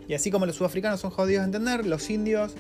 Y 0.08 0.14
así 0.14 0.30
como 0.30 0.46
los 0.46 0.56
sudafricanos 0.56 1.00
son 1.00 1.10
jodidos 1.10 1.42
de 1.42 1.46
entender, 1.46 1.86
los 1.86 2.08
indios 2.08 2.54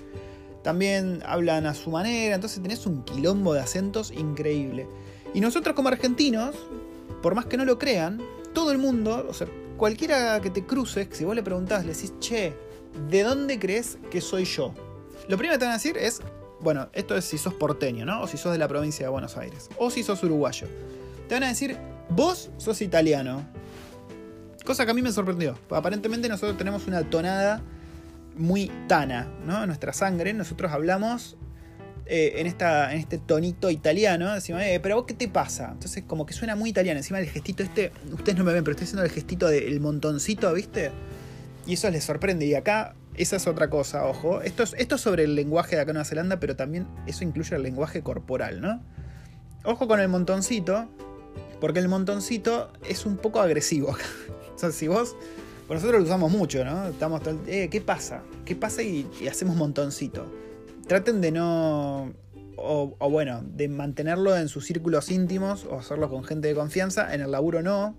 también 0.62 1.22
hablan 1.26 1.66
a 1.66 1.74
su 1.74 1.90
manera, 1.90 2.34
entonces 2.34 2.62
tenés 2.62 2.86
un 2.86 3.02
quilombo 3.04 3.54
de 3.54 3.60
acentos 3.60 4.10
increíble. 4.10 4.86
Y 5.32 5.40
nosotros 5.40 5.74
como 5.74 5.88
argentinos, 5.88 6.54
por 7.22 7.34
más 7.34 7.46
que 7.46 7.56
no 7.56 7.64
lo 7.64 7.78
crean, 7.78 8.20
todo 8.52 8.72
el 8.72 8.78
mundo, 8.78 9.26
o 9.28 9.34
sea, 9.34 9.46
cualquiera 9.76 10.40
que 10.40 10.50
te 10.50 10.64
cruce, 10.64 11.08
si 11.12 11.24
vos 11.24 11.34
le 11.34 11.42
preguntás, 11.42 11.84
le 11.84 11.94
decís, 11.94 12.12
che, 12.18 12.54
¿de 13.08 13.22
dónde 13.22 13.58
crees 13.58 13.98
que 14.10 14.20
soy 14.20 14.44
yo? 14.44 14.72
Lo 15.28 15.38
primero 15.38 15.54
que 15.54 15.60
te 15.60 15.64
van 15.64 15.72
a 15.72 15.76
decir 15.76 15.96
es, 15.96 16.20
bueno, 16.60 16.88
esto 16.92 17.16
es 17.16 17.24
si 17.24 17.36
sos 17.36 17.54
porteño, 17.54 18.04
¿no? 18.06 18.22
O 18.22 18.26
si 18.26 18.36
sos 18.36 18.52
de 18.52 18.58
la 18.58 18.68
provincia 18.68 19.04
de 19.06 19.10
Buenos 19.10 19.36
Aires. 19.36 19.68
O 19.78 19.90
si 19.90 20.02
sos 20.02 20.22
uruguayo. 20.22 20.66
Te 21.28 21.34
van 21.34 21.44
a 21.44 21.48
decir, 21.48 21.76
vos 22.08 22.50
sos 22.56 22.80
italiano. 22.82 23.46
Cosa 24.64 24.84
que 24.84 24.92
a 24.92 24.94
mí 24.94 25.02
me 25.02 25.12
sorprendió. 25.12 25.58
Aparentemente 25.70 26.28
nosotros 26.28 26.56
tenemos 26.56 26.86
una 26.86 27.02
tonada 27.02 27.62
muy 28.36 28.70
tana, 28.88 29.28
¿no? 29.46 29.66
Nuestra 29.66 29.92
sangre. 29.92 30.32
Nosotros 30.32 30.72
hablamos 30.72 31.36
eh, 32.06 32.34
en, 32.36 32.46
esta, 32.46 32.92
en 32.92 33.00
este 33.00 33.18
tonito 33.18 33.70
italiano. 33.70 34.32
Decimos, 34.34 34.62
eh, 34.62 34.80
pero 34.82 34.96
vos 34.96 35.04
qué 35.06 35.14
te 35.14 35.28
pasa? 35.28 35.70
Entonces 35.72 36.04
como 36.06 36.26
que 36.26 36.34
suena 36.34 36.56
muy 36.56 36.70
italiano. 36.70 36.98
Encima 36.98 37.18
el 37.18 37.28
gestito 37.28 37.62
este, 37.62 37.92
ustedes 38.12 38.38
no 38.38 38.44
me 38.44 38.52
ven, 38.52 38.64
pero 38.64 38.72
estoy 38.72 38.84
haciendo 38.84 39.04
el 39.04 39.10
gestito 39.10 39.48
del 39.48 39.80
montoncito, 39.80 40.52
¿viste? 40.52 40.92
Y 41.66 41.74
eso 41.74 41.90
les 41.90 42.04
sorprende. 42.04 42.46
Y 42.46 42.54
acá, 42.54 42.94
esa 43.14 43.36
es 43.36 43.46
otra 43.46 43.70
cosa, 43.70 44.06
ojo. 44.06 44.42
Esto 44.42 44.62
es, 44.62 44.74
esto 44.78 44.96
es 44.96 45.00
sobre 45.00 45.24
el 45.24 45.34
lenguaje 45.34 45.76
de 45.76 45.82
acá 45.82 45.90
en 45.90 45.94
Nueva 45.94 46.04
Zelanda, 46.04 46.40
pero 46.40 46.56
también 46.56 46.86
eso 47.06 47.24
incluye 47.24 47.56
el 47.56 47.62
lenguaje 47.62 48.02
corporal, 48.02 48.60
¿no? 48.60 48.82
Ojo 49.64 49.88
con 49.88 49.98
el 49.98 50.08
montoncito, 50.08 50.90
porque 51.60 51.80
el 51.80 51.88
montoncito 51.88 52.72
es 52.88 53.06
un 53.06 53.16
poco 53.16 53.40
agresivo 53.40 53.92
acá. 53.92 54.04
O 54.54 54.58
sea, 54.58 54.70
si 54.70 54.86
vos. 54.86 55.16
Nosotros 55.68 56.00
lo 56.00 56.04
usamos 56.04 56.30
mucho, 56.30 56.64
¿no? 56.64 56.86
Estamos 56.86 57.22
todo 57.22 57.40
eh, 57.46 57.68
¿qué 57.70 57.80
pasa? 57.80 58.22
¿Qué 58.44 58.54
pasa? 58.54 58.82
Y, 58.82 59.08
hacemos 59.28 59.56
montoncito. 59.56 60.26
Traten 60.86 61.20
de 61.20 61.32
no. 61.32 62.12
O, 62.56 62.94
o, 62.98 63.10
bueno, 63.10 63.42
de 63.44 63.68
mantenerlo 63.68 64.36
en 64.36 64.48
sus 64.48 64.66
círculos 64.66 65.10
íntimos 65.10 65.64
o 65.68 65.78
hacerlo 65.78 66.08
con 66.08 66.22
gente 66.22 66.48
de 66.48 66.54
confianza. 66.54 67.12
En 67.12 67.20
el 67.22 67.32
laburo 67.32 67.62
no. 67.62 67.96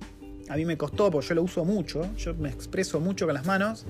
A 0.48 0.56
mí 0.56 0.64
me 0.64 0.78
costó 0.78 1.12
porque 1.12 1.28
yo 1.28 1.36
lo 1.36 1.44
uso 1.44 1.66
mucho. 1.66 2.08
Yo 2.16 2.34
me 2.36 2.50
expreso 2.50 3.00
mucho 3.00 3.26
con 3.26 3.34
las 3.34 3.46
manos. 3.46 3.86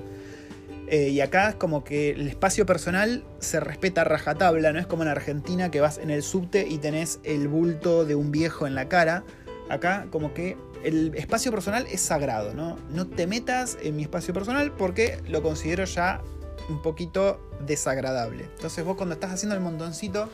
Eh, 0.87 1.09
y 1.09 1.21
acá 1.21 1.49
es 1.49 1.55
como 1.55 1.83
que 1.83 2.11
el 2.11 2.27
espacio 2.27 2.65
personal 2.65 3.23
se 3.39 3.59
respeta 3.59 4.01
a 4.01 4.03
rajatabla. 4.03 4.71
No 4.71 4.79
es 4.79 4.87
como 4.87 5.03
en 5.03 5.09
Argentina 5.09 5.71
que 5.71 5.81
vas 5.81 5.97
en 5.97 6.09
el 6.11 6.23
subte 6.23 6.67
y 6.67 6.77
tenés 6.77 7.19
el 7.23 7.47
bulto 7.47 8.05
de 8.05 8.15
un 8.15 8.31
viejo 8.31 8.67
en 8.67 8.75
la 8.75 8.87
cara. 8.87 9.23
Acá 9.69 10.07
como 10.11 10.33
que 10.33 10.57
el 10.83 11.13
espacio 11.15 11.51
personal 11.51 11.87
es 11.91 12.01
sagrado, 12.01 12.53
¿no? 12.53 12.77
No 12.91 13.07
te 13.07 13.25
metas 13.25 13.77
en 13.81 13.95
mi 13.95 14.03
espacio 14.03 14.33
personal 14.33 14.71
porque 14.71 15.19
lo 15.27 15.41
considero 15.41 15.85
ya 15.85 16.21
un 16.69 16.81
poquito 16.81 17.39
desagradable. 17.65 18.45
Entonces 18.55 18.85
vos 18.85 18.95
cuando 18.95 19.13
estás 19.15 19.31
haciendo 19.31 19.55
el 19.55 19.61
montoncito, 19.61 20.29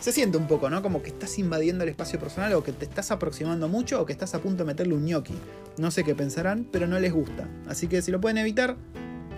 se 0.00 0.12
siente 0.12 0.36
un 0.36 0.46
poco, 0.46 0.68
¿no? 0.70 0.82
Como 0.82 1.02
que 1.02 1.08
estás 1.08 1.38
invadiendo 1.38 1.84
el 1.84 1.90
espacio 1.90 2.18
personal 2.18 2.52
o 2.54 2.62
que 2.62 2.72
te 2.72 2.84
estás 2.84 3.10
aproximando 3.10 3.68
mucho 3.68 4.00
o 4.00 4.06
que 4.06 4.12
estás 4.12 4.34
a 4.34 4.40
punto 4.40 4.64
de 4.64 4.68
meterle 4.68 4.94
un 4.94 5.06
gnocchi. 5.06 5.34
No 5.78 5.90
sé 5.90 6.04
qué 6.04 6.14
pensarán, 6.14 6.66
pero 6.70 6.86
no 6.86 6.98
les 6.98 7.12
gusta. 7.12 7.48
Así 7.68 7.86
que 7.86 8.02
si 8.02 8.10
lo 8.10 8.20
pueden 8.20 8.38
evitar, 8.38 8.76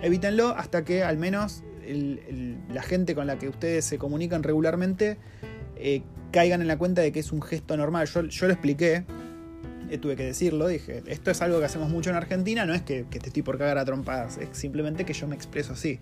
evítenlo 0.01 0.49
hasta 0.49 0.83
que 0.83 1.03
al 1.03 1.17
menos 1.17 1.63
la 2.69 2.81
gente 2.81 3.15
con 3.15 3.27
la 3.27 3.37
que 3.39 3.47
ustedes 3.47 3.85
se 3.85 3.97
comunican 3.97 4.43
regularmente 4.43 5.17
eh, 5.77 6.03
caigan 6.33 6.61
en 6.61 6.67
la 6.67 6.77
cuenta 6.77 7.01
de 7.01 7.13
que 7.13 7.21
es 7.21 7.31
un 7.31 7.41
gesto 7.41 7.77
normal. 7.77 8.07
Yo, 8.07 8.23
yo 8.23 8.47
lo 8.47 8.53
expliqué 8.53 9.05
tuve 9.97 10.15
que 10.17 10.23
decirlo, 10.23 10.67
dije, 10.67 11.03
esto 11.07 11.31
es 11.31 11.41
algo 11.41 11.59
que 11.59 11.65
hacemos 11.65 11.89
mucho 11.89 12.09
en 12.09 12.17
Argentina, 12.17 12.65
no 12.65 12.73
es 12.73 12.81
que, 12.81 13.03
te 13.03 13.27
estoy 13.27 13.41
por 13.41 13.57
cagar 13.57 13.77
a 13.77 13.85
trompadas, 13.85 14.37
es 14.37 14.49
simplemente 14.51 15.05
que 15.05 15.13
yo 15.13 15.27
me 15.27 15.35
expreso 15.35 15.73
así. 15.73 15.99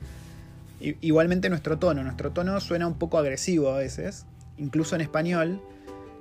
igualmente 0.79 1.49
nuestro 1.49 1.77
tono, 1.77 2.03
nuestro 2.03 2.31
tono 2.31 2.59
suena 2.59 2.87
un 2.87 2.97
poco 2.97 3.17
agresivo 3.17 3.69
a 3.71 3.77
veces, 3.77 4.25
incluso 4.57 4.95
en 4.95 5.01
español, 5.01 5.61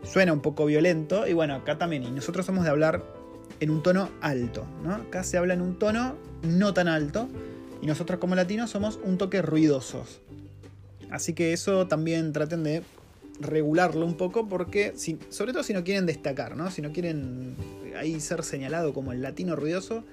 suena 0.03 0.33
un 0.33 0.41
poco 0.41 0.67
violento, 0.67 1.27
y 1.27 1.33
bueno, 1.33 1.55
acá 1.55 1.79
también, 1.79 2.03
y 2.03 2.11
nosotros 2.11 2.45
somos 2.45 2.65
de 2.65 2.71
hablar 2.71 3.03
en 3.61 3.71
un 3.71 3.83
tono 3.83 4.11
alto, 4.21 4.67
¿no? 4.83 4.95
Acá 4.95 5.25
se 5.25 5.39
habla 5.39 5.55
en 5.55 5.63
un 5.63 5.79
tono 5.79 6.17
no 6.43 6.75
tan 6.75 6.89
alto, 6.89 7.29
y 7.81 7.87
nosotros 7.87 8.19
como 8.19 8.35
latinos 8.35 8.71
somos 8.71 8.99
un 9.03 9.19
toque 9.19 9.43
ruidosos. 9.43 10.21
Así 11.11 11.33
que 11.33 11.53
eso 11.53 11.87
también 11.87 12.33
traten 12.33 12.65
de 12.65 12.83
regularlo 13.41 14.07
un 14.07 14.15
poco 14.15 14.49
porque, 14.49 14.95
sobre 15.29 15.53
todo 15.53 15.63
si 15.63 15.73
no 15.73 15.85
quieren 15.85 16.07
destacar. 16.07 16.55
Si 16.71 16.83
no 16.83 16.93
quieren 16.93 17.57
ahí 17.97 18.21
ser 18.21 18.45
señalado 18.45 18.93
como 18.93 19.13
el 19.13 19.23
latino 19.23 19.57
ruidoso, 19.57 20.05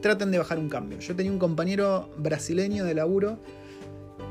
traten 0.00 0.30
de 0.30 0.38
bajar 0.38 0.58
un 0.58 0.68
cambio. 0.68 0.98
Yo 0.98 1.14
tenía 1.16 1.32
un 1.32 1.38
compañero 1.38 2.10
brasileño 2.18 2.84
de 2.84 2.94
laburo 2.94 3.38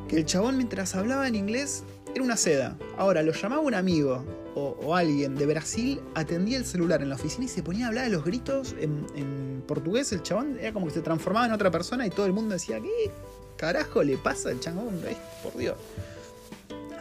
que 0.08 0.18
el 0.18 0.26
chabón 0.26 0.58
mientras 0.58 0.96
hablaba 0.96 1.28
en 1.28 1.36
inglés 1.36 1.84
era 2.14 2.24
una 2.24 2.38
seda. 2.38 2.78
Ahora, 2.98 3.24
lo 3.24 3.32
llamaba 3.32 3.62
un 3.62 3.74
amigo 3.74 4.26
o, 4.54 4.96
alguien 4.96 5.36
de 5.36 5.46
Brasil, 5.46 6.02
atendía 6.14 6.58
el 6.58 6.66
celular 6.66 7.02
en 7.02 7.10
la 7.10 7.16
oficina 7.16 7.46
y 7.46 7.48
se 7.48 7.64
ponía 7.64 7.86
a 7.86 7.88
hablar 7.88 8.06
a 8.06 8.10
los 8.10 8.26
gritos 8.26 8.76
en, 8.80 9.06
en, 9.16 9.64
portugués. 9.66 10.12
El 10.12 10.22
chabón 10.24 10.58
era 10.60 10.74
como 10.74 10.88
que 10.88 10.94
se 10.94 11.02
transformaba 11.02 11.46
en 11.46 11.54
otra 11.54 11.72
persona 11.72 12.06
y 12.06 12.10
todo 12.10 12.26
el 12.26 12.34
mundo 12.34 12.54
decía, 12.54 12.82
¿qué 12.82 13.12
carajo 13.56 14.04
le 14.04 14.18
pasa 14.18 14.50
al 14.50 14.60
chabón? 14.60 15.00
Por 15.42 15.56
Dios. 15.56 15.76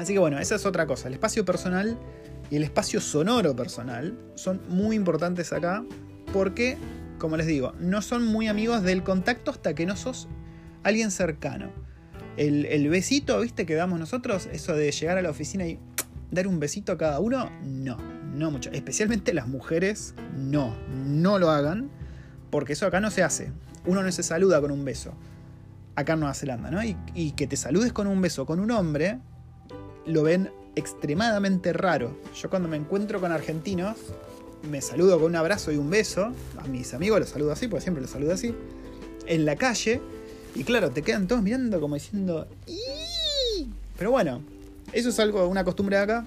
Así 0.01 0.15
que 0.15 0.19
bueno, 0.19 0.39
esa 0.39 0.55
es 0.55 0.65
otra 0.65 0.87
cosa. 0.87 1.09
El 1.09 1.15
espacio 1.15 1.45
personal 1.45 1.99
y 2.51 2.57
el 2.57 2.63
espacio 2.63 3.03
sonoro 3.03 3.55
personal 3.55 4.19
son 4.35 4.63
muy 4.71 4.97
importantes 4.97 5.53
acá 5.53 5.85
porque, 6.33 6.79
como 7.19 7.37
les 7.37 7.47
digo, 7.47 7.75
no 7.79 8.01
son 8.01 8.25
muy 8.25 8.49
amigos 8.49 8.83
del 8.83 9.03
contacto 9.03 9.51
hasta 9.51 9.75
que 9.75 9.85
no 9.85 9.97
sos 9.97 10.27
alguien 10.85 11.11
cercano. 11.11 11.71
El, 12.39 12.89
besito, 12.89 13.39
viste, 13.41 13.67
que 13.67 13.75
damos 13.75 13.99
nosotros, 13.99 14.49
eso 14.51 14.75
de 14.75 14.91
llegar 14.91 15.19
a 15.19 15.23
la 15.23 15.29
oficina 15.29 15.67
y 15.67 15.79
dar 16.31 16.47
un 16.47 16.61
besito 16.61 16.93
a 16.93 16.97
cada 16.97 17.21
uno, 17.21 17.51
no, 17.63 17.99
no 18.33 18.51
mucho. 18.51 18.71
Especialmente 18.71 19.35
las 19.35 19.49
mujeres, 19.49 20.15
no, 20.35 20.75
no 20.89 21.39
lo 21.39 21.51
hagan, 21.51 21.91
porque 22.49 22.73
eso 22.73 22.87
acá 22.87 23.01
no 23.01 23.11
se 23.11 23.23
hace. 23.23 23.53
Uno 23.85 24.03
no 24.03 24.11
se 24.11 24.23
saluda 24.23 24.63
con 24.63 24.71
un 24.71 24.83
beso, 24.83 25.13
acá 25.95 26.15
en 26.15 26.21
Nueva 26.21 26.35
Zelanda, 26.35 26.71
¿no? 26.71 26.83
Y, 26.83 26.97
y 27.15 27.33
que 27.33 27.47
te 27.47 27.59
saludes 27.59 27.93
con 27.93 28.07
un 28.07 28.23
beso 28.23 28.47
con 28.47 28.61
un 28.61 28.71
hombre, 28.71 29.19
lo 30.07 30.23
ven 30.23 30.51
extremadamente 30.77 31.73
raro. 31.73 32.17
Yo 32.41 32.51
cuando 32.51 32.69
me 32.69 32.77
encuentro 32.77 33.21
con 33.21 33.33
argentinos, 33.33 33.97
me 34.69 34.81
saludo 34.81 35.19
con 35.19 35.29
un 35.31 35.37
abrazo 35.37 35.73
y 35.73 35.77
un 35.77 35.91
beso. 35.91 36.33
A 36.59 36.67
mis 36.69 36.95
amigos 36.95 37.21
los 37.21 37.29
saludo 37.31 37.53
así, 37.53 37.69
porque 37.69 37.83
siempre 37.83 38.03
los 38.03 38.11
saludo 38.11 38.33
así. 38.33 38.55
En 39.27 39.45
la 39.45 39.57
calle. 39.57 40.01
Y 40.55 40.65
claro, 40.65 40.91
te 40.91 41.03
quedan 41.03 41.29
todos 41.29 41.43
mirando 41.43 41.81
como 41.81 41.95
diciendo... 41.95 42.47
Pero 43.97 44.11
bueno, 44.11 44.43
eso 44.93 45.11
es 45.11 45.21
algo, 45.21 45.47
una 45.47 45.65
costumbre 45.65 45.97
de 45.97 46.03
acá. 46.03 46.27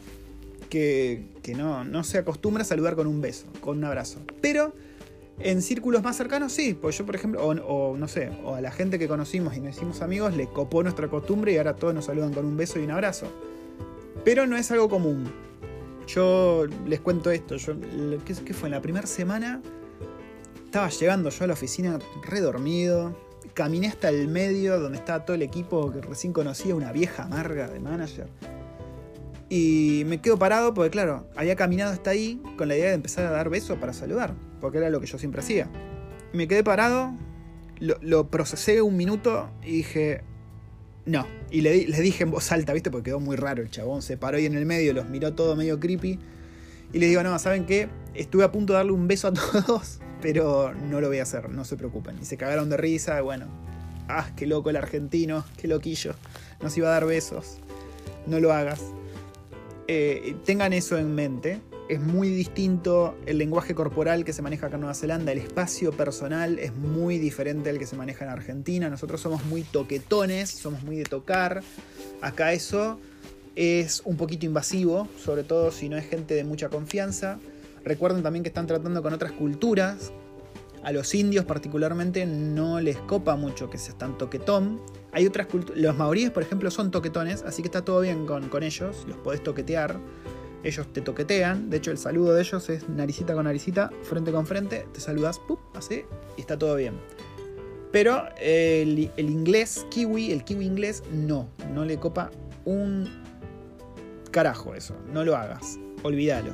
Que, 0.70 1.24
que 1.44 1.54
no, 1.54 1.84
no 1.84 2.04
se 2.04 2.18
acostumbra 2.18 2.64
a 2.64 2.66
saludar 2.66 2.96
con 2.96 3.06
un 3.06 3.22
beso, 3.22 3.46
con 3.62 3.78
un 3.78 3.84
abrazo. 3.84 4.20
Pero 4.42 4.74
en 5.40 5.62
círculos 5.62 6.02
más 6.02 6.18
cercanos 6.18 6.52
sí, 6.52 6.74
pues 6.74 6.98
yo 6.98 7.06
por 7.06 7.16
ejemplo, 7.16 7.46
o, 7.46 7.52
o, 7.52 7.98
no 7.98 8.08
sé, 8.08 8.32
o 8.44 8.56
a 8.56 8.62
la 8.62 8.72
gente 8.72 8.98
que 8.98 9.08
conocimos 9.08 9.56
y 9.56 9.60
nos 9.60 9.76
hicimos 9.76 10.02
amigos, 10.02 10.36
le 10.36 10.48
copó 10.48 10.82
nuestra 10.82 11.10
costumbre 11.10 11.54
y 11.54 11.58
ahora 11.58 11.76
todos 11.76 11.94
nos 11.94 12.06
saludan 12.06 12.34
con 12.34 12.46
un 12.46 12.58
beso 12.58 12.80
y 12.80 12.84
un 12.84 12.92
abrazo. 12.92 13.28
Pero 14.24 14.48
no 14.48 14.56
es 14.56 14.72
algo 14.72 14.90
común. 14.90 15.32
Yo 16.08 16.66
les 16.86 17.00
cuento 17.00 17.32
esto. 17.32 17.58
Yo, 17.58 17.74
¿qué, 18.26 18.54
fue? 18.54 18.68
En 18.68 18.72
la 18.72 18.82
primera 18.82 19.08
semana 19.08 19.62
estaba 20.66 20.90
llegando 20.90 21.30
yo 21.30 21.44
a 21.44 21.48
la 21.48 21.54
oficina 21.54 22.00
redormido. 22.28 23.18
Caminé 23.54 23.88
hasta 23.88 24.10
el 24.10 24.28
medio 24.28 24.80
donde 24.80 24.98
estaba 24.98 25.26
todo 25.26 25.36
el 25.36 25.42
equipo 25.42 25.92
que 25.92 26.02
recién 26.02 26.34
conocía, 26.34 26.74
una 26.74 26.92
vieja 26.92 27.24
amarga 27.24 27.68
de 27.68 27.80
manager. 27.80 28.28
Y 29.50 30.04
me 30.08 30.20
quedo 30.20 30.40
parado 30.40 30.74
porque, 30.74 30.90
claro, 30.90 31.28
había 31.36 31.56
caminado 31.56 31.92
hasta 31.92 32.10
ahí 32.10 32.42
con 32.58 32.68
la 32.68 32.76
idea 32.76 32.88
de 32.88 32.96
empezar 32.96 33.26
a 33.26 33.30
dar 33.30 33.50
besos 33.50 33.78
para 33.78 33.94
saludar, 33.94 34.34
porque 34.60 34.80
era 34.80 34.90
lo 34.90 35.00
que 35.00 35.06
yo 35.06 35.20
siempre 35.20 35.42
hacía. 35.42 35.70
Me 36.32 36.48
quedé 36.48 36.64
parado, 36.64 37.14
lo, 37.80 37.98
lo 38.02 38.30
procesé 38.32 38.82
un 38.82 38.98
minuto 38.98 39.52
y 39.62 39.74
dije, 39.74 40.24
no. 41.06 41.28
Y 41.52 41.62
le, 41.62 41.72
dije 41.72 42.24
en 42.24 42.32
voz 42.32 42.52
alta, 42.52 42.74
¿viste? 42.74 42.90
Porque 42.90 43.12
quedó 43.12 43.20
muy 43.20 43.36
raro 43.36 43.62
el 43.62 43.70
chabón. 43.70 44.02
Se 44.02 44.18
paró 44.18 44.38
ahí 44.38 44.46
en 44.46 44.56
el 44.56 44.66
medio, 44.66 44.94
los 44.94 45.10
miró 45.10 45.34
todo 45.34 45.56
medio 45.56 45.80
creepy. 45.80 46.20
Y 46.94 47.00
le 47.00 47.08
digo, 47.08 47.24
no, 47.24 47.38
¿saben 47.40 47.66
qué? 47.66 47.90
Estuve 48.14 48.44
a 48.44 48.52
punto 48.52 48.74
de 48.74 48.78
darle 48.78 48.92
un 48.92 49.08
beso 49.08 49.28
a 49.28 49.34
todos, 49.34 50.00
pero 50.22 50.74
no 50.74 51.02
lo 51.02 51.08
voy 51.08 51.20
a 51.20 51.24
hacer, 51.24 51.50
no 51.50 51.66
se 51.66 51.76
preocupen. 51.76 52.18
Y 52.22 52.26
se 52.26 52.38
cagaron 52.38 52.70
de 52.70 52.78
risa, 52.78 53.22
bueno. 53.22 53.48
Ah, 54.08 54.32
qué 54.36 54.46
loco 54.48 54.70
el 54.70 54.76
argentino, 54.76 55.46
qué 55.58 55.68
loquillo. 55.68 56.16
Nos 56.62 56.78
iba 56.78 56.88
a 56.90 56.92
dar 56.92 57.06
besos. 57.06 57.58
No 58.28 58.40
lo 58.40 58.54
hagas. 58.54 58.82
Eh, 59.88 60.36
tengan 60.46 60.72
eso 60.72 60.98
en 60.98 61.14
mente 61.14 61.62
es 61.90 62.00
muy 62.00 62.30
distinto 62.30 63.16
el 63.26 63.38
lenguaje 63.38 63.76
corporal 63.76 64.24
que 64.24 64.34
se 64.34 64.42
maneja 64.42 64.68
acá 64.68 64.76
en 64.76 64.82
Nueva 64.82 64.94
Zelanda, 64.94 65.32
el 65.32 65.40
espacio 65.40 65.92
personal 65.92 66.60
es 66.60 66.74
muy 66.74 67.18
diferente 67.18 67.70
al 67.70 67.78
que 67.78 67.86
se 67.86 67.96
maneja 67.96 68.26
en 68.26 68.32
Argentina. 68.32 68.90
Nosotros 68.90 69.22
somos 69.22 69.44
muy 69.46 69.64
toquetones, 69.64 70.50
somos 70.50 70.84
muy 70.84 70.96
de 70.96 71.04
tocar. 71.04 71.62
Acá 72.22 72.54
eso 72.54 73.00
es 73.56 74.02
un 74.06 74.18
poquito 74.18 74.46
invasivo, 74.46 75.08
sobre 75.22 75.44
todo 75.44 75.72
si 75.72 75.90
no 75.90 75.98
es 75.98 76.06
gente 76.06 76.36
de 76.36 76.44
mucha 76.44 76.70
confianza. 76.70 77.40
Recuerden 77.84 78.24
también 78.24 78.44
que 78.44 78.50
están 78.50 78.66
tratando 78.66 79.04
con 79.04 79.14
otras 79.14 79.34
culturas. 79.34 80.12
A 80.84 80.92
los 80.92 81.14
indios 81.16 81.46
particularmente 81.46 82.26
no 82.26 82.82
les 82.82 82.98
copa 82.98 83.36
mucho 83.36 83.70
que 83.70 83.78
sean 83.78 83.98
tan 83.98 84.18
toquetón. 84.18 84.82
Hay 85.12 85.26
otras 85.26 85.48
culturas, 85.48 85.82
los 85.82 85.98
maoríes 85.98 86.32
por 86.32 86.44
ejemplo 86.44 86.72
son 86.72 86.92
toquetones, 86.92 87.44
así 87.44 87.62
que 87.62 87.68
está 87.68 87.86
todo 87.86 88.02
bien 88.02 88.26
con, 88.26 88.50
con 88.50 88.64
ellos, 88.64 89.06
los 89.08 89.18
podés 89.18 89.44
toquetear 89.44 90.00
ellos 90.64 90.92
te 90.92 91.02
toquetean. 91.02 91.70
De 91.70 91.78
hecho, 91.78 91.92
el 91.92 91.98
saludo 91.98 92.34
de 92.34 92.42
ellos 92.42 92.70
es 92.70 92.88
naricita 92.90 93.34
con 93.34 93.46
naricita, 93.46 93.92
frente 94.04 94.32
con 94.32 94.48
frente. 94.48 94.86
Te 94.94 95.00
saludas, 95.00 95.42
así, 95.76 96.04
y 96.38 96.42
está 96.42 96.58
todo 96.58 96.76
bien. 96.76 96.94
Pero 97.92 98.26
el, 98.40 99.12
inglés 99.18 99.86
kiwi, 99.92 100.32
el 100.32 100.44
kiwi 100.44 100.66
inglés, 100.66 101.04
no. 101.12 101.50
No 101.74 101.86
le 101.86 101.98
copa 101.98 102.32
un 102.66 103.08
carajo 104.32 104.74
eso. 104.74 104.96
No 105.12 105.24
lo 105.24 105.36
hagas. 105.36 105.78
Olvídalo. 106.02 106.52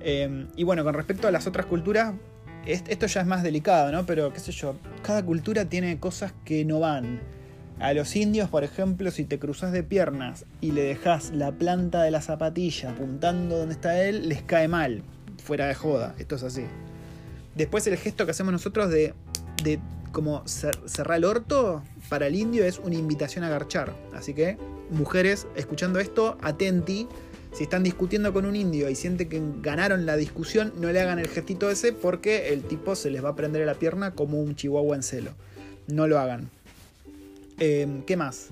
Em, 0.00 0.48
y 0.56 0.64
bueno, 0.64 0.82
con 0.84 0.94
respecto 0.94 1.28
a 1.28 1.30
las 1.30 1.46
otras 1.46 1.66
culturas, 1.66 2.14
esto 2.64 3.06
ya 3.06 3.20
es 3.20 3.26
más 3.26 3.42
delicado, 3.42 3.92
¿no? 3.92 4.06
Pero 4.06 4.32
qué 4.32 4.40
sé 4.40 4.52
yo, 4.52 4.76
cada 5.02 5.24
cultura 5.24 5.66
tiene 5.66 6.00
cosas 6.00 6.32
que 6.44 6.64
no 6.64 6.80
van. 6.80 7.20
A 7.78 7.92
los 7.92 8.16
indios, 8.16 8.48
por 8.48 8.64
ejemplo, 8.64 9.10
si 9.10 9.24
te 9.24 9.38
cruzas 9.38 9.70
de 9.70 9.82
piernas 9.82 10.46
y 10.62 10.72
le 10.72 10.82
dejas 10.82 11.30
la 11.30 11.52
planta 11.52 12.02
de 12.02 12.10
la 12.10 12.22
zapatilla 12.22 12.90
apuntando 12.90 13.58
donde 13.58 13.74
está 13.74 14.02
él, 14.02 14.30
les 14.30 14.42
cae 14.42 14.66
mal. 14.66 15.02
Fuera 15.44 15.66
de 15.66 15.74
joda, 15.74 16.14
esto 16.18 16.36
es 16.36 16.42
así. 16.42 16.64
Después 17.54 17.86
el 17.86 17.98
gesto 17.98 18.24
que 18.24 18.30
hacemos 18.30 18.52
nosotros 18.52 18.90
de, 18.90 19.12
de 19.62 19.78
como 20.10 20.42
cerrar 20.46 21.18
el 21.18 21.26
orto, 21.26 21.82
para 22.08 22.28
el 22.28 22.34
indio 22.34 22.64
es 22.64 22.78
una 22.78 22.94
invitación 22.94 23.44
a 23.44 23.50
garchar. 23.50 23.94
Así 24.14 24.32
que, 24.32 24.56
mujeres, 24.90 25.46
escuchando 25.54 25.98
esto, 26.00 26.38
atenti. 26.40 27.06
Si 27.52 27.64
están 27.64 27.82
discutiendo 27.82 28.32
con 28.32 28.46
un 28.46 28.56
indio 28.56 28.88
y 28.88 28.94
sienten 28.94 29.28
que 29.28 29.42
ganaron 29.60 30.06
la 30.06 30.16
discusión, 30.16 30.72
no 30.78 30.90
le 30.92 31.00
hagan 31.00 31.18
el 31.18 31.28
gestito 31.28 31.70
ese 31.70 31.92
porque 31.92 32.54
el 32.54 32.62
tipo 32.62 32.94
se 32.94 33.10
les 33.10 33.22
va 33.22 33.30
a 33.30 33.36
prender 33.36 33.66
la 33.66 33.74
pierna 33.74 34.14
como 34.14 34.40
un 34.40 34.56
chihuahua 34.56 34.96
en 34.96 35.02
celo. 35.02 35.30
No 35.86 36.06
lo 36.06 36.18
hagan. 36.18 36.50
Em, 37.58 38.02
¿Qué 38.02 38.16
más? 38.16 38.48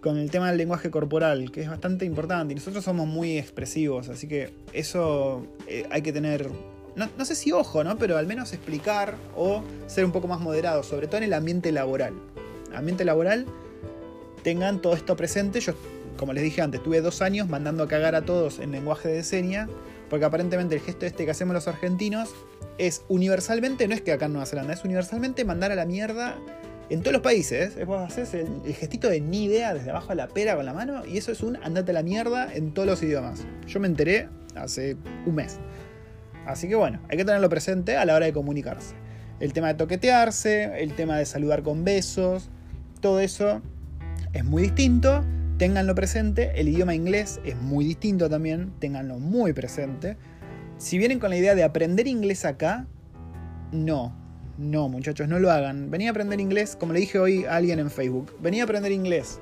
Con 0.00 0.18
el 0.18 0.30
tema 0.30 0.48
del 0.48 0.58
lenguaje 0.58 0.90
corporal, 0.90 1.52
que 1.52 1.62
es 1.62 1.68
bastante 1.68 2.04
importante. 2.04 2.52
Y 2.52 2.56
nosotros 2.56 2.84
somos 2.84 3.06
muy 3.06 3.38
expresivos, 3.38 4.08
así 4.08 4.26
que 4.26 4.52
eso 4.72 5.46
eh, 5.68 5.86
hay 5.90 6.02
que 6.02 6.12
tener. 6.12 6.50
No, 6.96 7.24
sé 7.24 7.34
si 7.34 7.52
ojo, 7.52 7.84
¿no? 7.84 7.98
Pero 7.98 8.16
al 8.16 8.26
menos 8.26 8.52
explicar 8.52 9.16
o 9.36 9.62
ser 9.86 10.04
un 10.04 10.12
poco 10.12 10.28
más 10.28 10.40
moderado, 10.40 10.82
sobre 10.82 11.06
todo 11.06 11.18
en 11.18 11.24
el 11.24 11.34
ambiente 11.34 11.70
laboral. 11.70 12.14
Ambiente 12.74 13.04
laboral, 13.04 13.46
tengan 14.42 14.80
todo 14.80 14.94
esto 14.94 15.14
presente. 15.14 15.60
Yo, 15.60 15.74
como 16.16 16.32
les 16.32 16.42
dije 16.42 16.62
antes, 16.62 16.82
tuve 16.82 17.02
dos 17.02 17.20
años 17.20 17.48
mandando 17.48 17.82
a 17.82 17.88
cagar 17.88 18.14
a 18.14 18.24
todos 18.24 18.60
en 18.60 18.72
lenguaje 18.72 19.08
de 19.08 19.22
seña, 19.22 19.68
porque 20.08 20.24
aparentemente 20.24 20.74
el 20.74 20.80
gesto 20.80 21.04
este 21.04 21.26
que 21.26 21.30
hacemos 21.30 21.52
los 21.52 21.68
argentinos 21.68 22.30
es 22.78 23.02
universalmente, 23.08 23.86
no 23.88 23.94
es 23.94 24.00
que 24.00 24.12
acá 24.12 24.26
en 24.26 24.32
Nueva 24.32 24.46
Zelanda, 24.46 24.72
es 24.72 24.84
universalmente 24.84 25.44
mandar 25.44 25.72
a 25.72 25.74
la 25.74 25.84
mierda 25.84 26.36
en 26.88 27.00
todos 27.00 27.12
los 27.12 27.22
países, 27.22 27.84
vos 27.84 28.00
haces 28.00 28.32
el, 28.34 28.62
gestito 28.74 29.08
de 29.08 29.20
ni 29.20 29.44
idea 29.44 29.74
desde 29.74 29.90
abajo 29.90 30.12
a 30.12 30.14
la 30.14 30.28
pera 30.28 30.54
con 30.54 30.64
la 30.64 30.72
mano 30.72 31.04
y 31.04 31.18
eso 31.18 31.32
es 31.32 31.42
un 31.42 31.56
andate 31.56 31.90
a 31.90 31.94
la 31.94 32.02
mierda 32.02 32.52
en 32.54 32.72
todos 32.72 32.86
los 32.86 33.02
idiomas. 33.02 33.44
Yo 33.66 33.80
me 33.80 33.88
enteré 33.88 34.28
hace 34.54 34.96
un 35.26 35.34
mes. 35.34 35.58
Así 36.46 36.68
que 36.68 36.76
bueno, 36.76 37.00
hay 37.08 37.16
que 37.16 37.24
tenerlo 37.24 37.48
presente 37.48 37.96
a 37.96 38.04
la 38.04 38.14
hora 38.14 38.26
de 38.26 38.32
comunicarse. 38.32 38.94
El 39.40 39.52
tema 39.52 39.68
de 39.68 39.74
toquetearse, 39.74 40.80
el 40.82 40.94
tema 40.94 41.18
de 41.18 41.26
saludar 41.26 41.62
con 41.62 41.84
besos, 41.84 42.50
todo 43.00 43.20
eso 43.20 43.62
es 44.32 44.44
muy 44.44 44.62
distinto. 44.62 45.24
Ténganlo 45.58 45.94
presente. 45.94 46.52
El 46.54 46.68
idioma 46.68 46.94
inglés 46.94 47.40
es 47.44 47.56
muy 47.56 47.84
distinto 47.84 48.30
también. 48.30 48.72
Ténganlo 48.78 49.18
muy 49.18 49.52
presente. 49.52 50.16
Si 50.78 50.98
vienen 50.98 51.18
con 51.18 51.30
la 51.30 51.36
idea 51.36 51.54
de 51.54 51.64
aprender 51.64 52.06
inglés 52.06 52.44
acá, 52.44 52.86
no, 53.72 54.14
no, 54.58 54.88
muchachos, 54.88 55.28
no 55.28 55.38
lo 55.38 55.50
hagan. 55.50 55.90
Venía 55.90 56.08
a 56.08 56.10
aprender 56.12 56.40
inglés, 56.40 56.76
como 56.76 56.92
le 56.92 57.00
dije 57.00 57.18
hoy 57.18 57.44
a 57.44 57.56
alguien 57.56 57.78
en 57.78 57.90
Facebook. 57.90 58.34
Venía 58.40 58.62
a 58.62 58.64
aprender 58.64 58.92
inglés. 58.92 59.40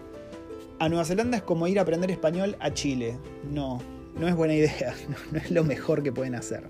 a 0.80 0.88
Nueva 0.88 1.04
Zelanda 1.04 1.36
es 1.36 1.42
como 1.42 1.68
ir 1.68 1.78
a 1.78 1.82
aprender 1.82 2.10
español 2.10 2.56
a 2.60 2.72
Chile. 2.72 3.16
No, 3.50 3.80
no 4.18 4.28
es 4.28 4.34
buena 4.34 4.54
idea, 4.54 4.94
no, 5.32 5.38
es 5.38 5.50
lo 5.50 5.64
mejor 5.64 6.02
que 6.02 6.12
pueden 6.12 6.34
hacer. 6.34 6.64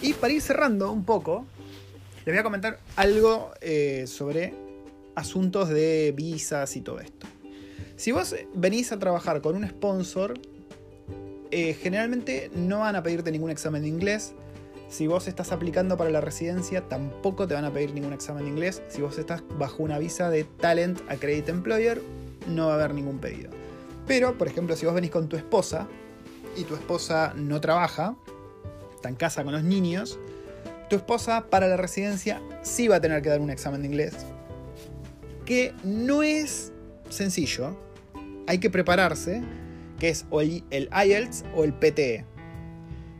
Y 0.00 0.12
para 0.14 0.32
ir 0.32 0.40
cerrando 0.40 0.90
un 0.92 1.04
poco, 1.04 1.44
les 2.24 2.34
voy 2.34 2.38
a 2.38 2.42
comentar 2.42 2.78
algo 2.96 3.50
eh, 3.60 4.04
sobre 4.06 4.54
asuntos 5.14 5.68
de 5.68 6.12
visas 6.16 6.76
y 6.76 6.80
todo 6.80 7.00
esto. 7.00 7.26
Si 7.96 8.12
vos 8.12 8.34
venís 8.54 8.92
a 8.92 8.98
trabajar 8.98 9.40
con 9.42 9.56
un 9.56 9.68
sponsor, 9.68 10.34
eh, 11.50 11.74
generalmente 11.74 12.50
no 12.54 12.80
van 12.80 12.96
a 12.96 13.02
pedirte 13.02 13.30
ningún 13.30 13.50
examen 13.50 13.82
de 13.82 13.88
inglés. 13.88 14.34
Si 14.92 15.06
vos 15.06 15.26
estás 15.26 15.52
aplicando 15.52 15.96
para 15.96 16.10
la 16.10 16.20
residencia, 16.20 16.86
tampoco 16.86 17.48
te 17.48 17.54
van 17.54 17.64
a 17.64 17.72
pedir 17.72 17.94
ningún 17.94 18.12
examen 18.12 18.44
de 18.44 18.50
inglés. 18.50 18.82
Si 18.88 19.00
vos 19.00 19.16
estás 19.16 19.42
bajo 19.58 19.82
una 19.82 19.98
visa 19.98 20.28
de 20.28 20.44
Talent 20.44 21.00
Accredited 21.08 21.48
Employer, 21.48 22.02
no 22.46 22.66
va 22.66 22.72
a 22.72 22.74
haber 22.74 22.92
ningún 22.92 23.18
pedido. 23.18 23.48
Pero, 24.06 24.36
por 24.36 24.48
ejemplo, 24.48 24.76
si 24.76 24.84
vos 24.84 24.94
venís 24.94 25.10
con 25.10 25.30
tu 25.30 25.36
esposa 25.36 25.88
y 26.58 26.64
tu 26.64 26.74
esposa 26.74 27.32
no 27.34 27.58
trabaja, 27.58 28.16
está 28.94 29.08
en 29.08 29.14
casa 29.14 29.42
con 29.44 29.54
los 29.54 29.64
niños, 29.64 30.18
tu 30.90 30.96
esposa 30.96 31.46
para 31.48 31.68
la 31.68 31.78
residencia 31.78 32.42
sí 32.60 32.86
va 32.86 32.96
a 32.96 33.00
tener 33.00 33.22
que 33.22 33.30
dar 33.30 33.40
un 33.40 33.48
examen 33.48 33.80
de 33.80 33.88
inglés, 33.88 34.14
que 35.46 35.72
no 35.84 36.22
es 36.22 36.70
sencillo, 37.08 37.78
hay 38.46 38.58
que 38.58 38.68
prepararse, 38.68 39.42
que 39.98 40.10
es 40.10 40.26
o 40.28 40.42
el, 40.42 40.62
IELTS 40.70 41.46
o 41.56 41.64
el 41.64 41.72
PTE. 41.72 42.26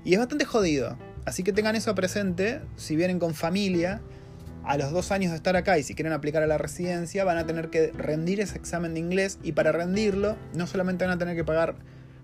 Y 0.04 0.12
es 0.12 0.18
bastante 0.18 0.44
jodido, 0.44 0.98
así 1.24 1.42
que 1.42 1.52
tengan 1.52 1.76
eso 1.76 1.94
presente 1.94 2.60
si 2.76 2.96
vienen 2.96 3.18
con 3.18 3.34
familia. 3.34 4.00
A 4.64 4.76
los 4.76 4.92
dos 4.92 5.10
años 5.10 5.32
de 5.32 5.36
estar 5.36 5.56
acá 5.56 5.76
y 5.78 5.82
si 5.82 5.96
quieren 5.96 6.12
aplicar 6.12 6.42
a 6.44 6.46
la 6.46 6.56
residencia, 6.56 7.24
van 7.24 7.36
a 7.36 7.46
tener 7.46 7.68
que 7.68 7.90
rendir 7.90 8.40
ese 8.40 8.56
examen 8.56 8.94
de 8.94 9.00
inglés. 9.00 9.38
Y 9.42 9.52
para 9.52 9.72
rendirlo, 9.72 10.36
no 10.54 10.68
solamente 10.68 11.04
van 11.04 11.14
a 11.14 11.18
tener 11.18 11.34
que 11.34 11.42
pagar 11.42 11.74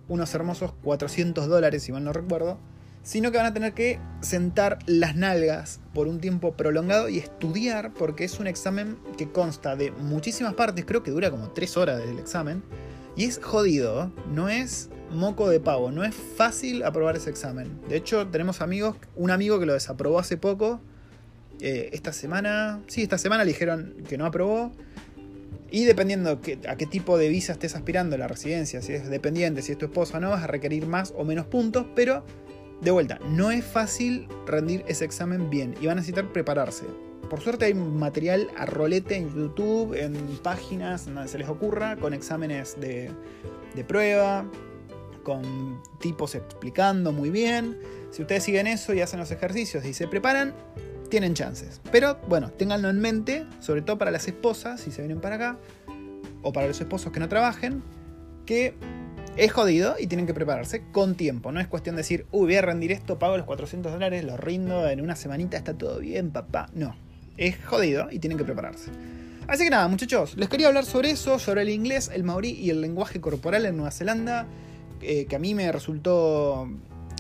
unos 0.07 0.33
hermosos 0.35 0.73
400 0.85 1.49
dólares, 1.49 1.83
si 1.83 1.91
mal 1.91 2.05
no 2.05 2.13
recuerdo, 2.13 2.61
sino 3.03 3.33
que 3.33 3.39
van 3.39 3.47
a 3.47 3.55
tener 3.55 3.75
que 3.75 3.99
sentar 4.21 4.79
las 4.87 5.17
nalgas 5.17 5.81
por 5.93 6.07
un 6.07 6.21
tiempo 6.21 6.53
prolongado 6.53 7.09
y 7.09 7.19
estudiar, 7.19 7.93
porque 7.93 8.25
es 8.25 8.39
un 8.39 8.47
examen 8.47 8.99
que 9.17 9.31
consta 9.31 9.77
de 9.77 9.91
muchísimas 9.91 10.55
partes, 10.55 10.85
creo 10.85 11.03
que 11.03 11.11
dura 11.11 11.31
como 11.31 11.51
3 11.51 11.77
horas 11.77 12.01
el 12.03 12.19
examen, 12.19 12.63
y 13.17 13.25
es 13.25 13.41
jodido, 13.43 14.13
no 14.33 14.49
es 14.49 14.91
moco 15.11 15.49
de 15.49 15.61
pavo, 15.61 15.91
no 15.91 16.05
es 16.05 16.15
fácil 16.15 16.83
aprobar 16.83 17.17
ese 17.17 17.31
examen. 17.31 17.81
De 17.89 17.97
hecho, 17.97 18.27
tenemos 18.27 18.61
amigos, 18.61 18.97
un 19.17 19.31
amigo 19.31 19.59
que 19.59 19.67
lo 19.67 19.73
desaprobó 19.73 20.19
hace 20.19 20.37
poco, 20.37 20.81
eh, 21.61 21.91
esta 21.93 22.13
semana, 22.13 22.81
sí, 22.87 23.03
esta 23.03 23.19
semana 23.19 23.45
le 23.45 23.53
dijeron 23.53 23.95
que 24.09 24.17
no 24.19 24.27
aprobó, 24.27 24.73
y 25.71 25.85
dependiendo 25.85 26.41
a 26.69 26.77
qué 26.77 26.87
tipo 26.87 27.19
de 27.19 27.29
visa 27.29 27.53
estés 27.53 27.75
aspirando, 27.75 28.17
la 28.17 28.27
residencia, 28.27 28.81
si 28.81 28.95
es 28.95 29.11
dependiente, 29.11 29.61
si 29.61 29.73
es 29.73 29.79
tu 29.79 29.87
esposa 29.87 30.19
no, 30.19 30.31
vas 30.31 30.43
a 30.43 30.47
requerir 30.47 30.87
más 30.87 31.13
o 31.17 31.25
menos 31.25 31.47
puntos, 31.47 31.87
pero 31.95 32.25
de 32.81 32.91
vuelta, 32.91 33.19
no 33.29 33.51
es 33.51 33.65
fácil 33.65 34.29
rendir 34.47 34.85
ese 34.89 35.05
examen 35.05 35.51
bien 35.51 35.75
y 35.81 35.87
van 35.87 35.99
a 35.99 36.01
necesitar 36.01 36.33
prepararse. 36.33 36.87
Por 37.29 37.41
suerte 37.41 37.67
hay 37.67 37.75
material 37.75 38.49
a 38.57 38.65
rolete 38.65 39.17
en 39.17 39.29
YouTube, 39.35 39.95
en 39.95 40.15
páginas 40.43 41.05
donde 41.05 41.29
se 41.29 41.37
les 41.37 41.49
ocurra, 41.49 41.97
con 41.97 42.15
exámenes 42.15 42.77
de, 42.81 43.11
prueba, 43.87 44.47
con 45.29 45.83
tipos 46.01 46.35
explicando 46.35 47.13
muy 47.13 47.29
bien. 47.29 47.77
Si 48.11 48.23
ustedes 48.23 48.45
siguen 48.45 48.67
eso 48.67 48.95
y 48.95 49.03
hacen 49.03 49.21
los 49.21 49.31
ejercicios 49.31 49.85
y 49.85 49.93
se 49.93 50.09
preparan, 50.09 50.55
tienen 51.11 51.35
chances. 51.35 51.83
Pero 51.93 52.19
bueno, 52.29 52.51
ténganlo 52.51 52.89
en 52.89 52.99
mente, 52.99 53.45
sobre 53.61 53.83
todo 53.83 53.99
para 53.99 54.11
las 54.11 54.27
esposas, 54.27 54.81
si 54.81 54.91
se 54.91 55.03
vienen 55.03 55.21
para 55.21 55.35
acá, 55.35 55.59
o 56.41 56.51
para 56.55 56.67
los 56.67 56.81
esposos 56.81 57.13
que 57.13 57.21
no 57.21 57.29
trabajen, 57.29 57.83
que 58.47 58.73
es 59.37 59.53
jodido 59.53 59.97
y 59.99 60.07
tienen 60.07 60.27
que 60.27 60.33
prepararse 60.33 60.85
con 60.93 61.15
tiempo. 61.15 61.53
No 61.53 61.61
es 61.61 61.67
cuestión 61.67 61.95
de 61.97 62.01
decir, 62.01 62.25
uy, 62.31 62.47
voy 62.47 62.57
a 62.57 62.63
rendir 62.63 62.91
esto, 62.91 63.19
pago 63.19 63.37
los 63.37 63.45
400 63.45 63.93
dólares, 63.93 64.25
lo 64.25 64.39
rindo 64.39 64.89
en 64.89 65.03
una 65.03 65.15
semanita, 65.15 65.59
está 65.59 65.75
todo 65.75 65.99
bien, 65.99 66.31
papá. 66.31 66.71
No, 66.73 66.97
es 67.37 67.63
jodido 67.67 68.09
y 68.11 68.19
tienen 68.19 68.39
que 68.39 68.45
prepararse. 68.45 68.91
Así 69.47 69.65
que 69.65 69.71
nada, 69.71 69.89
muchachos, 69.89 70.39
les 70.39 70.49
quería 70.49 70.69
hablar 70.69 70.87
sobre 70.87 71.11
eso, 71.11 71.39
sobre 71.39 71.63
el 71.63 71.71
inglés, 71.71 72.11
el 72.15 72.23
maorí 72.23 72.51
y 72.51 72.71
el 72.71 72.83
lenguaje 72.83 73.21
corporal 73.21 73.65
en 73.65 73.77
Nueva 73.77 73.91
Zelanda, 73.91 74.47
eh, 75.03 75.27
que 75.27 75.37
a 75.37 75.39
mí 75.39 75.55
me 75.55 75.71
resultó... 75.73 76.69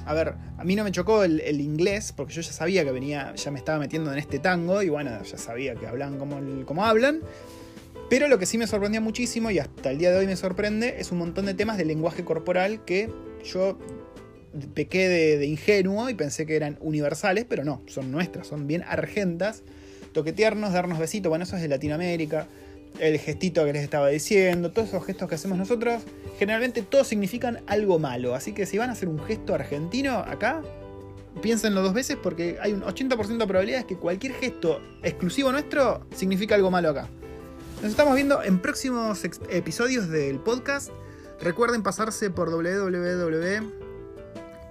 A 0.06 0.14
ver, 0.14 0.34
a 0.56 0.64
mí 0.64 0.74
no 0.74 0.84
me 0.84 0.92
chocó 0.92 1.22
el, 1.22 1.60
inglés, 1.60 2.14
porque 2.16 2.32
yo 2.32 2.40
ya 2.40 2.52
sabía 2.52 2.82
que 2.82 2.92
venía, 2.92 3.34
ya 3.34 3.50
me 3.50 3.58
estaba 3.58 3.78
metiendo 3.78 4.10
en 4.10 4.18
este 4.18 4.38
tango, 4.38 4.82
y 4.82 4.88
bueno, 4.88 5.22
ya 5.22 5.36
sabía 5.36 5.74
que 5.74 5.86
hablan 5.86 6.18
como, 6.18 6.38
como 6.64 6.86
hablan. 6.86 7.20
Pero 8.08 8.26
lo 8.28 8.38
que 8.38 8.46
sí 8.46 8.56
me 8.56 8.66
sorprendía 8.66 9.02
muchísimo, 9.02 9.50
y 9.50 9.58
hasta 9.58 9.90
el 9.90 9.98
día 9.98 10.10
de 10.10 10.18
hoy 10.18 10.26
me 10.26 10.36
sorprende, 10.36 10.96
es 10.98 11.12
un 11.12 11.18
montón 11.18 11.44
de 11.44 11.52
temas 11.52 11.76
de 11.76 11.84
lenguaje 11.84 12.24
corporal 12.24 12.82
que 12.86 13.10
yo 13.44 13.78
pequé 14.74 15.08
de, 15.08 15.46
ingenuo 15.46 16.08
y 16.08 16.14
pensé 16.14 16.46
que 16.46 16.56
eran 16.56 16.78
universales, 16.80 17.44
pero 17.48 17.64
no, 17.64 17.82
son 17.86 18.10
nuestras, 18.10 18.46
son 18.46 18.66
bien 18.66 18.82
argentas. 18.82 19.62
Toquetearnos, 20.12 20.72
darnos 20.72 20.98
besitos, 20.98 21.28
bueno, 21.28 21.44
eso 21.44 21.56
es 21.56 21.62
de 21.62 21.68
Latinoamérica. 21.68 22.46
El 22.98 23.18
gestito 23.18 23.64
que 23.64 23.72
les 23.72 23.82
estaba 23.82 24.08
diciendo, 24.08 24.72
todos 24.72 24.88
esos 24.88 25.04
gestos 25.06 25.28
que 25.28 25.36
hacemos 25.36 25.56
nosotros, 25.58 26.02
generalmente 26.38 26.82
todos 26.82 27.06
significan 27.06 27.60
algo 27.66 27.98
malo. 27.98 28.34
Así 28.34 28.52
que 28.52 28.66
si 28.66 28.78
van 28.78 28.90
a 28.90 28.92
hacer 28.92 29.08
un 29.08 29.18
gesto 29.24 29.54
argentino 29.54 30.18
acá, 30.18 30.62
piénsenlo 31.42 31.82
dos 31.82 31.94
veces 31.94 32.16
porque 32.20 32.58
hay 32.60 32.72
un 32.72 32.82
80% 32.82 33.38
de 33.38 33.46
probabilidades 33.46 33.86
que 33.86 33.96
cualquier 33.96 34.34
gesto 34.34 34.80
exclusivo 35.02 35.52
nuestro 35.52 36.06
significa 36.14 36.54
algo 36.54 36.70
malo 36.70 36.90
acá. 36.90 37.08
Nos 37.82 37.92
estamos 37.92 38.16
viendo 38.16 38.42
en 38.42 38.58
próximos 38.58 39.24
episodios 39.50 40.08
del 40.08 40.40
podcast. 40.40 40.90
Recuerden 41.40 41.84
pasarse 41.84 42.30
por 42.30 42.50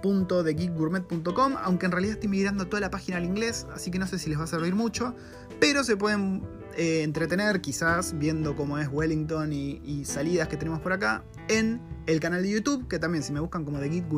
www.thegeekgourmet.com, 0.02 1.54
aunque 1.62 1.86
en 1.86 1.92
realidad 1.92 2.14
estoy 2.14 2.28
migrando 2.28 2.66
toda 2.66 2.80
la 2.80 2.90
página 2.90 3.18
al 3.18 3.24
inglés, 3.24 3.66
así 3.74 3.90
que 3.90 3.98
no 3.98 4.06
sé 4.06 4.18
si 4.18 4.28
les 4.28 4.38
va 4.38 4.44
a 4.44 4.46
servir 4.46 4.74
mucho, 4.74 5.14
pero 5.60 5.84
se 5.84 5.96
pueden 5.96 6.42
eh, 6.76 7.02
entretener 7.02 7.60
quizás 7.60 8.16
viendo 8.18 8.54
cómo 8.54 8.78
es 8.78 8.88
Wellington 8.90 9.52
y, 9.52 10.04
salidas 10.04 10.48
que 10.48 10.56
tenemos 10.56 10.80
por 10.80 10.92
acá 10.92 11.24
en 11.48 11.80
el 12.06 12.20
canal 12.20 12.42
de 12.42 12.50
YouTube, 12.50 12.88
que 12.88 12.98
también 12.98 13.22
si 13.22 13.32
me 13.32 13.40
buscan 13.40 13.64
como 13.64 13.78
The 13.80 13.88
Geek 13.88 14.08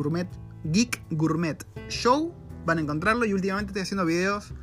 Gourmet, 1.09 1.65
Show, 1.89 2.33
van 2.65 2.77
a 2.77 2.81
encontrarlo 2.81 3.25
y 3.25 3.33
últimamente 3.33 3.71
estoy 3.71 3.81
haciendo 3.81 4.05
videos 4.05 4.53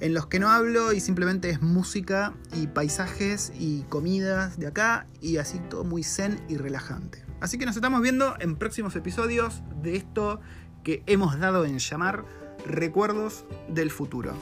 en 0.00 0.14
los 0.14 0.26
que 0.26 0.40
no 0.40 0.50
hablo 0.50 0.92
y 0.92 1.00
simplemente 1.00 1.50
es 1.50 1.62
música 1.62 2.34
y 2.54 2.66
paisajes 2.66 3.52
y 3.56 3.82
comidas 3.82 4.58
de 4.58 4.66
acá 4.66 5.06
y 5.20 5.36
así 5.36 5.60
todo 5.70 5.84
muy 5.84 6.02
zen 6.02 6.40
y 6.48 6.56
relajante. 6.56 7.24
Así 7.40 7.58
que 7.58 7.66
nos 7.66 7.76
estamos 7.76 8.00
viendo 8.02 8.34
en 8.40 8.56
próximos 8.56 8.96
episodios 8.96 9.62
de 9.82 9.96
esto 9.96 10.40
que 10.82 11.02
hemos 11.06 11.38
dado 11.38 11.64
en 11.64 11.78
llamar 11.78 12.24
Recuerdos 12.66 13.44
del 13.68 13.90
Futuro. 13.90 14.34